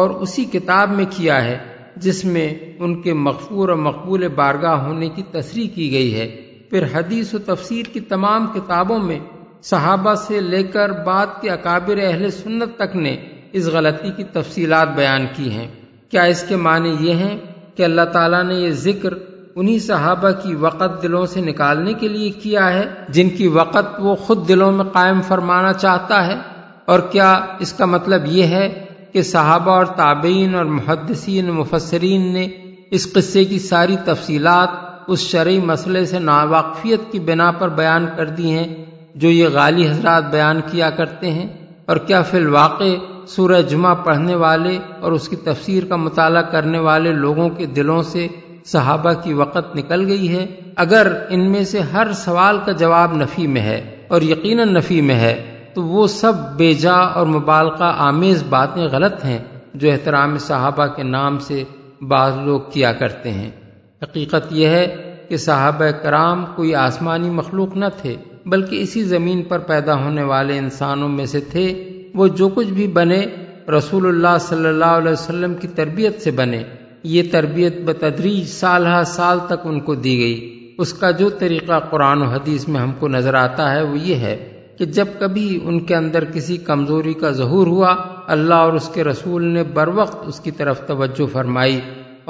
[0.00, 1.58] اور اسی کتاب میں کیا ہے
[1.96, 2.48] جس میں
[2.78, 6.28] ان کے مقفور اور مقبول بارگاہ ہونے کی تصریح کی گئی ہے
[6.70, 9.18] پھر حدیث و تفسیر کی تمام کتابوں میں
[9.64, 13.16] صحابہ سے لے کر بعد کے اکابر اہل سنت تک نے
[13.52, 15.68] اس غلطی کی تفصیلات بیان کی ہیں
[16.10, 17.36] کیا اس کے معنی یہ ہیں
[17.76, 19.14] کہ اللہ تعالیٰ نے یہ ذکر
[19.56, 22.84] انہی صحابہ کی وقت دلوں سے نکالنے کے لیے کیا ہے
[23.08, 26.36] جن کی وقت وہ خود دلوں میں قائم فرمانا چاہتا ہے
[26.84, 27.30] اور کیا
[27.58, 28.68] اس کا مطلب یہ ہے
[29.12, 32.46] کہ صحابہ اور تابعین اور محدثین مفسرین نے
[32.90, 34.82] اس قصے کی ساری تفصیلات
[35.06, 38.66] اس شرعی مسئلے سے ناواقفیت کی بنا پر بیان کر دی ہیں
[39.14, 41.46] جو یہ غالی حضرات بیان کیا کرتے ہیں
[41.86, 42.94] اور کیا فی الواقع
[43.26, 48.02] سورہ جمعہ پڑھنے والے اور اس کی تفسیر کا مطالعہ کرنے والے لوگوں کے دلوں
[48.02, 48.26] سے
[48.66, 50.46] صحابہ کی وقت نکل گئی ہے
[50.76, 53.80] اگر ان میں سے ہر سوال کا جواب نفی میں ہے
[54.08, 55.34] اور یقیناً نفی میں ہے
[55.74, 59.38] تو وہ سب بے جا اور مبالکہ آمیز باتیں غلط ہیں
[59.74, 61.62] جو احترام صحابہ کے نام سے
[62.08, 63.50] بعض لوگ کیا کرتے ہیں
[64.02, 64.86] حقیقت یہ ہے
[65.28, 68.16] کہ صحابہ کرام کوئی آسمانی مخلوق نہ تھے
[68.46, 71.66] بلکہ اسی زمین پر پیدا ہونے والے انسانوں میں سے تھے
[72.14, 73.24] وہ جو کچھ بھی بنے
[73.68, 76.62] رسول اللہ صلی اللہ علیہ وسلم کی تربیت سے بنے
[77.04, 81.78] یہ تربیت بتدریج سال ہر سال تک ان کو دی گئی اس کا جو طریقہ
[81.90, 84.36] قرآن و حدیث میں ہم کو نظر آتا ہے وہ یہ ہے
[84.78, 87.94] کہ جب کبھی ان کے اندر کسی کمزوری کا ظہور ہوا
[88.26, 91.80] اللہ اور اس کے رسول نے بر وقت اس کی طرف توجہ فرمائی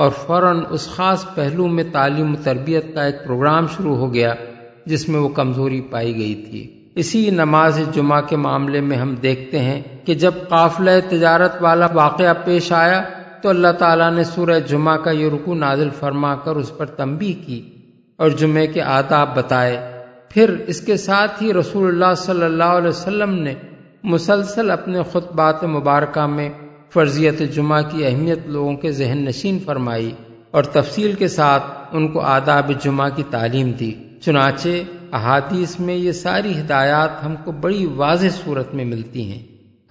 [0.00, 4.34] اور فوراً اس خاص پہلو میں تعلیم و تربیت کا ایک پروگرام شروع ہو گیا
[4.86, 6.62] جس میں وہ کمزوری پائی گئی تھی
[6.94, 12.34] اسی نماز جمعہ کے معاملے میں ہم دیکھتے ہیں کہ جب قافلہ تجارت والا واقعہ
[12.44, 13.02] پیش آیا
[13.42, 17.32] تو اللہ تعالیٰ نے سورہ جمعہ کا یہ رکو نازل فرما کر اس پر تمبی
[17.46, 17.60] کی
[18.18, 19.76] اور جمعہ کے آداب بتائے
[20.30, 23.54] پھر اس کے ساتھ ہی رسول اللہ صلی اللہ علیہ وسلم نے
[24.04, 26.48] مسلسل اپنے خطبات مبارکہ میں
[26.92, 30.10] فرضیت جمعہ کی اہمیت لوگوں کے ذہن نشین فرمائی
[30.50, 33.92] اور تفصیل کے ساتھ ان کو آداب جمعہ کی تعلیم دی
[34.24, 34.68] چنانچہ
[35.12, 39.42] احادیث میں یہ ساری ہدایات ہم کو بڑی واضح صورت میں ملتی ہیں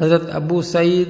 [0.00, 1.10] حضرت ابو سعید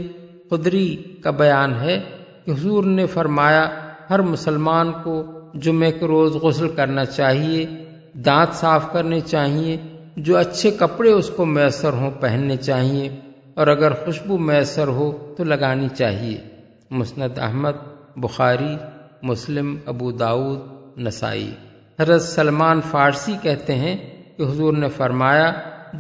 [0.50, 0.96] قدری
[1.24, 2.00] کا بیان ہے
[2.46, 3.64] کہ حضور نے فرمایا
[4.10, 5.16] ہر مسلمان کو
[5.54, 7.66] جمعے کے روز غسل کرنا چاہیے
[8.26, 9.78] دانت صاف کرنے چاہیے
[10.18, 13.10] جو اچھے کپڑے اس کو میسر ہوں پہننے چاہیے
[13.56, 16.38] اور اگر خوشبو میسر ہو تو لگانی چاہیے
[16.92, 17.78] مسند احمد
[18.16, 18.76] بخاری
[19.22, 20.60] مسلم ابو داود
[20.98, 21.52] نسائی
[22.00, 23.96] حضرت سلمان فارسی کہتے ہیں
[24.38, 25.52] کہ حضور نے فرمایا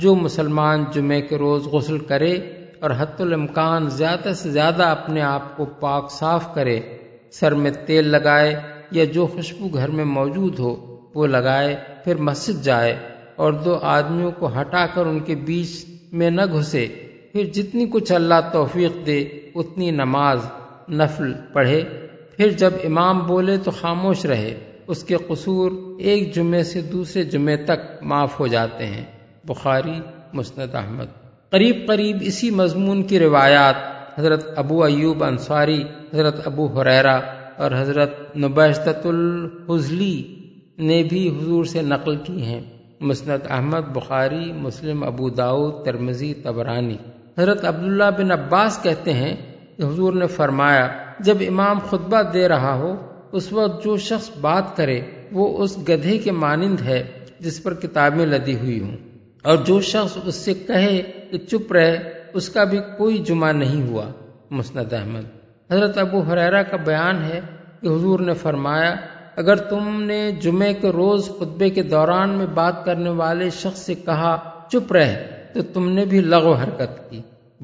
[0.00, 2.34] جو مسلمان جمعے کے روز غسل کرے
[2.80, 6.80] اور حت الامکان زیادہ سے زیادہ اپنے آپ کو پاک صاف کرے
[7.32, 8.56] سر میں تیل لگائے
[8.91, 10.76] یا جو خوشبو گھر میں موجود ہو
[11.16, 12.96] وہ لگائے پھر مسجد جائے
[13.36, 15.86] اور دو آدمیوں کو ہٹا کر ان کے بیچ
[16.12, 16.86] میں نہ گھسے
[17.34, 19.20] پھر جتنی کچھ اللہ توفیق دے
[19.56, 20.46] اتنی نماز
[20.91, 21.82] نفل پڑھے
[22.38, 24.54] پھر جب امام بولے تو خاموش رہے
[24.88, 25.72] اس کے قصور
[26.00, 28.04] ایک جمعے سے دوسرے جمعے تک
[28.04, 29.04] معاف ہو جاتے ہیں
[29.46, 30.00] بخاری
[30.34, 31.12] مسند احمد
[31.50, 33.76] قریب قریب اسی مضمون کی روایات
[34.20, 35.82] حضرت ابو ایوب انصاری
[36.14, 37.20] حضرت ابو حریرا
[37.58, 40.16] اور حضرت نبیشت الحضلی
[40.78, 42.62] نے بھی حضور سے نقل کی ہیں
[43.02, 46.98] مسند احمد بخاری مسلم ابو داؤد ترمزی تبرانی
[47.38, 49.36] حضرت عبداللہ بن عباس کہتے ہیں
[49.78, 50.88] کہ حضور نے فرمایا
[51.20, 52.94] جب امام خطبہ دے رہا ہو
[53.34, 55.00] اس وقت جو شخص بات کرے
[55.32, 57.04] وہ اس گدھے کے مانند ہے
[57.39, 58.96] جس پر کتابیں لدی ہوئی ہوں
[59.46, 61.02] اور جو شخص اس سے کہے
[61.32, 61.98] کہ چپ رہے
[62.34, 64.06] اس کا بھی کوئی جمعہ نہیں ہوا
[64.52, 65.26] مسند احمد
[65.70, 67.39] حضرت ابو حریرہ کا بیان ہے
[67.82, 68.94] کہ حضور نے فرمایا
[69.36, 73.96] اگر تم نے جمعے کے روز خطبے کے دوران میں بات کرنے والے شخص سے
[73.96, 74.38] کہا
[74.72, 75.16] چپ رہ
[75.54, 77.22] تو تم نے بھی لغو حرکت کی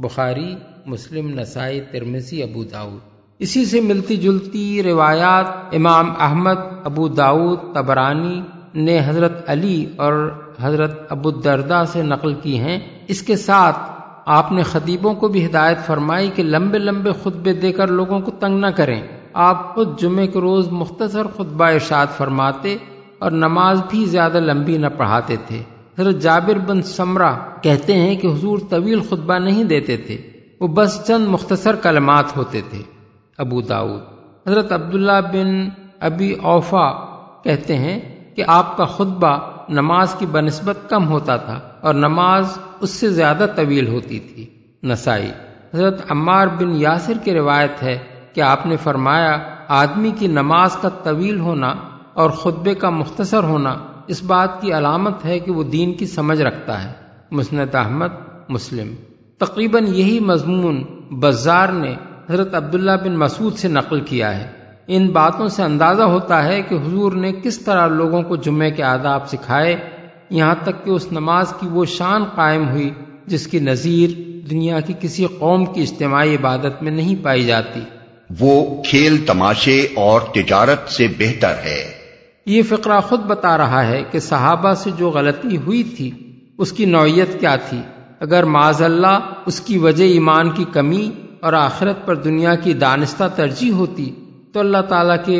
[0.00, 0.53] بخاری
[0.85, 3.08] مسلم نسائی ترمیسی ابو داؤد
[3.39, 6.63] اسی سے ملتی جلتی روایات امام احمد
[6.83, 8.41] ابو داود تبرانی
[8.77, 10.13] نے حضرت علی اور
[10.61, 12.77] حضرت ابو دردہ سے نقل کی ہیں
[13.07, 13.77] اس کے ساتھ
[14.29, 18.31] آپ نے خطیبوں کو بھی ہدایت فرمائی کہ لمبے لمبے خطبے دے کر لوگوں کو
[18.39, 19.01] تنگ نہ کریں
[19.45, 22.77] آپ خود جمعے کے روز مختصر خطبہ ارشاد فرماتے
[23.19, 25.63] اور نماز بھی زیادہ لمبی نہ پڑھاتے تھے
[25.97, 27.33] حضرت جابر بن سمرا
[27.61, 30.17] کہتے ہیں کہ حضور طویل خطبہ نہیں دیتے تھے
[30.61, 32.81] وہ بس چند مختصر کلمات ہوتے تھے
[33.39, 34.01] ابو داود
[34.47, 35.69] حضرت عبداللہ بن
[35.99, 36.87] ابی اوفا
[37.43, 37.99] کہتے ہیں
[38.35, 39.37] کہ آپ کا خطبہ
[39.69, 44.45] نماز کی بنسبت کم ہوتا تھا اور نماز اس سے زیادہ طویل ہوتی تھی
[44.83, 45.29] نسائی
[45.73, 47.97] حضرت عمار بن یاسر کی روایت ہے
[48.33, 49.37] کہ آپ نے فرمایا
[49.67, 51.73] آدمی کی نماز کا طویل ہونا
[52.13, 53.75] اور خطبے کا مختصر ہونا
[54.07, 56.91] اس بات کی علامت ہے کہ وہ دین کی سمجھ رکھتا ہے
[57.31, 58.13] مسنت احمد
[58.49, 58.93] مسلم
[59.41, 60.83] تقریباً یہی مضمون
[61.11, 61.95] بزار نے
[62.29, 64.47] حضرت عبداللہ بن مسعود سے نقل کیا ہے
[64.87, 68.83] ان باتوں سے اندازہ ہوتا ہے کہ حضور نے کس طرح لوگوں کو جمعے کے
[68.83, 69.75] آداب سکھائے
[70.29, 72.89] یہاں تک کہ اس نماز کی وہ شان قائم ہوئی
[73.27, 74.09] جس کی نظیر
[74.51, 77.79] دنیا کی کسی قوم کی اجتماعی عبادت میں نہیں پائی جاتی
[78.39, 78.83] وہ
[78.83, 81.81] کھیل تماشے اور تجارت سے بہتر ہے
[82.45, 86.09] یہ فقرہ خود بتا رہا ہے کہ صحابہ سے جو غلطی ہوئی تھی
[86.57, 87.81] اس کی نوعیت کیا تھی
[88.19, 91.09] اگر معذ اللہ اس کی وجہ ایمان کی کمی
[91.41, 94.09] اور آخرت پر دنیا کی دانستہ ترجیح ہوتی
[94.53, 95.39] تو اللہ تعالیٰ کے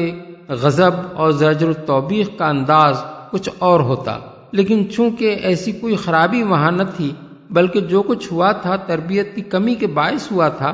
[0.62, 1.00] غضب
[1.16, 4.18] اور التوبیق کا انداز کچھ اور ہوتا
[4.52, 7.12] لیکن چونکہ ایسی کوئی خرابی وہاں نہ تھی
[7.50, 10.74] بلکہ جو کچھ ہوا تھا تربیت کی کمی کے باعث ہوا تھا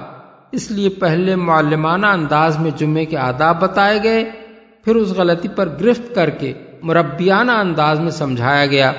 [0.52, 4.24] اس لیے پہلے معلمانہ انداز میں جمعے کے آداب بتائے گئے
[4.86, 6.54] پھر اس غلطی پر گرفت کر کے
[6.84, 8.92] مربیانہ انداز میں سمجھایا گیا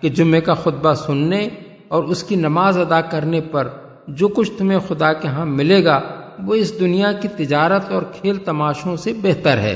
[0.00, 1.46] کہ جمعے کا خطبہ سننے
[1.88, 3.68] اور اس کی نماز ادا کرنے پر
[4.08, 6.00] جو کچھ تمہیں خدا کے ہاں ملے گا
[6.38, 9.74] وہ اس دنیا کی تجارت اور کھیل تماشوں سے بہتر ہے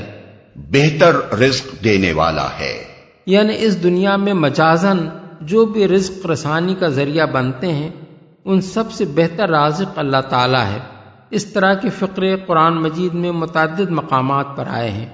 [0.71, 2.73] بہتر رزق دینے والا ہے
[3.25, 5.07] یعنی اس دنیا میں مجازن
[5.41, 7.89] جو بھی رزق رسانی کا ذریعہ بنتے ہیں
[8.45, 10.79] ان سب سے بہتر رازق اللہ تعالیٰ ہے
[11.31, 15.05] اس طرح کے فقرے قرآن مجید میں متعدد مقامات پر آئے ہیں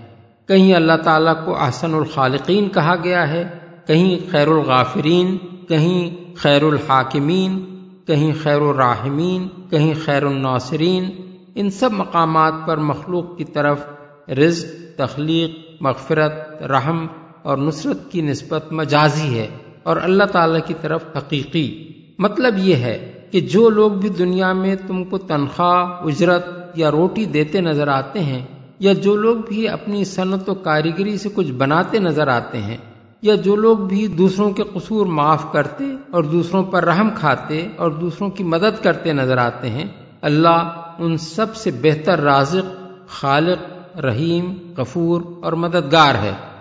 [0.47, 3.43] کہیں اللہ تعالیٰ کو احسن الخالقین کہا گیا ہے
[3.87, 5.37] کہیں خیر الغافرین
[5.67, 6.35] کہیں
[6.35, 7.72] خیر الحاکمین
[8.07, 11.09] کہیں خیر الراحمین کہیں خیر الناصرین
[11.55, 13.85] ان سب مقامات پر مخلوق کی طرف
[14.37, 17.05] رزق تخلیق مغفرت رحم
[17.43, 19.47] اور نصرت کی نسبت مجازی ہے
[19.83, 21.67] اور اللہ تعالیٰ کی طرف حقیقی
[22.19, 22.97] مطلب یہ ہے
[23.31, 26.45] کہ جو لوگ بھی دنیا میں تم کو تنخواہ اجرت
[26.75, 28.41] یا روٹی دیتے نظر آتے ہیں
[28.79, 32.77] یا جو لوگ بھی اپنی صنعت و کاریگری سے کچھ بناتے نظر آتے ہیں
[33.23, 35.83] یا جو لوگ بھی دوسروں کے قصور معاف کرتے
[36.11, 39.85] اور دوسروں پر رحم کھاتے اور دوسروں کی مدد کرتے نظر آتے ہیں
[40.21, 40.81] اللہ
[40.99, 42.71] ان سب سے بہتر رازق
[43.09, 46.33] خالق رحیم کفور اور مددگار ہے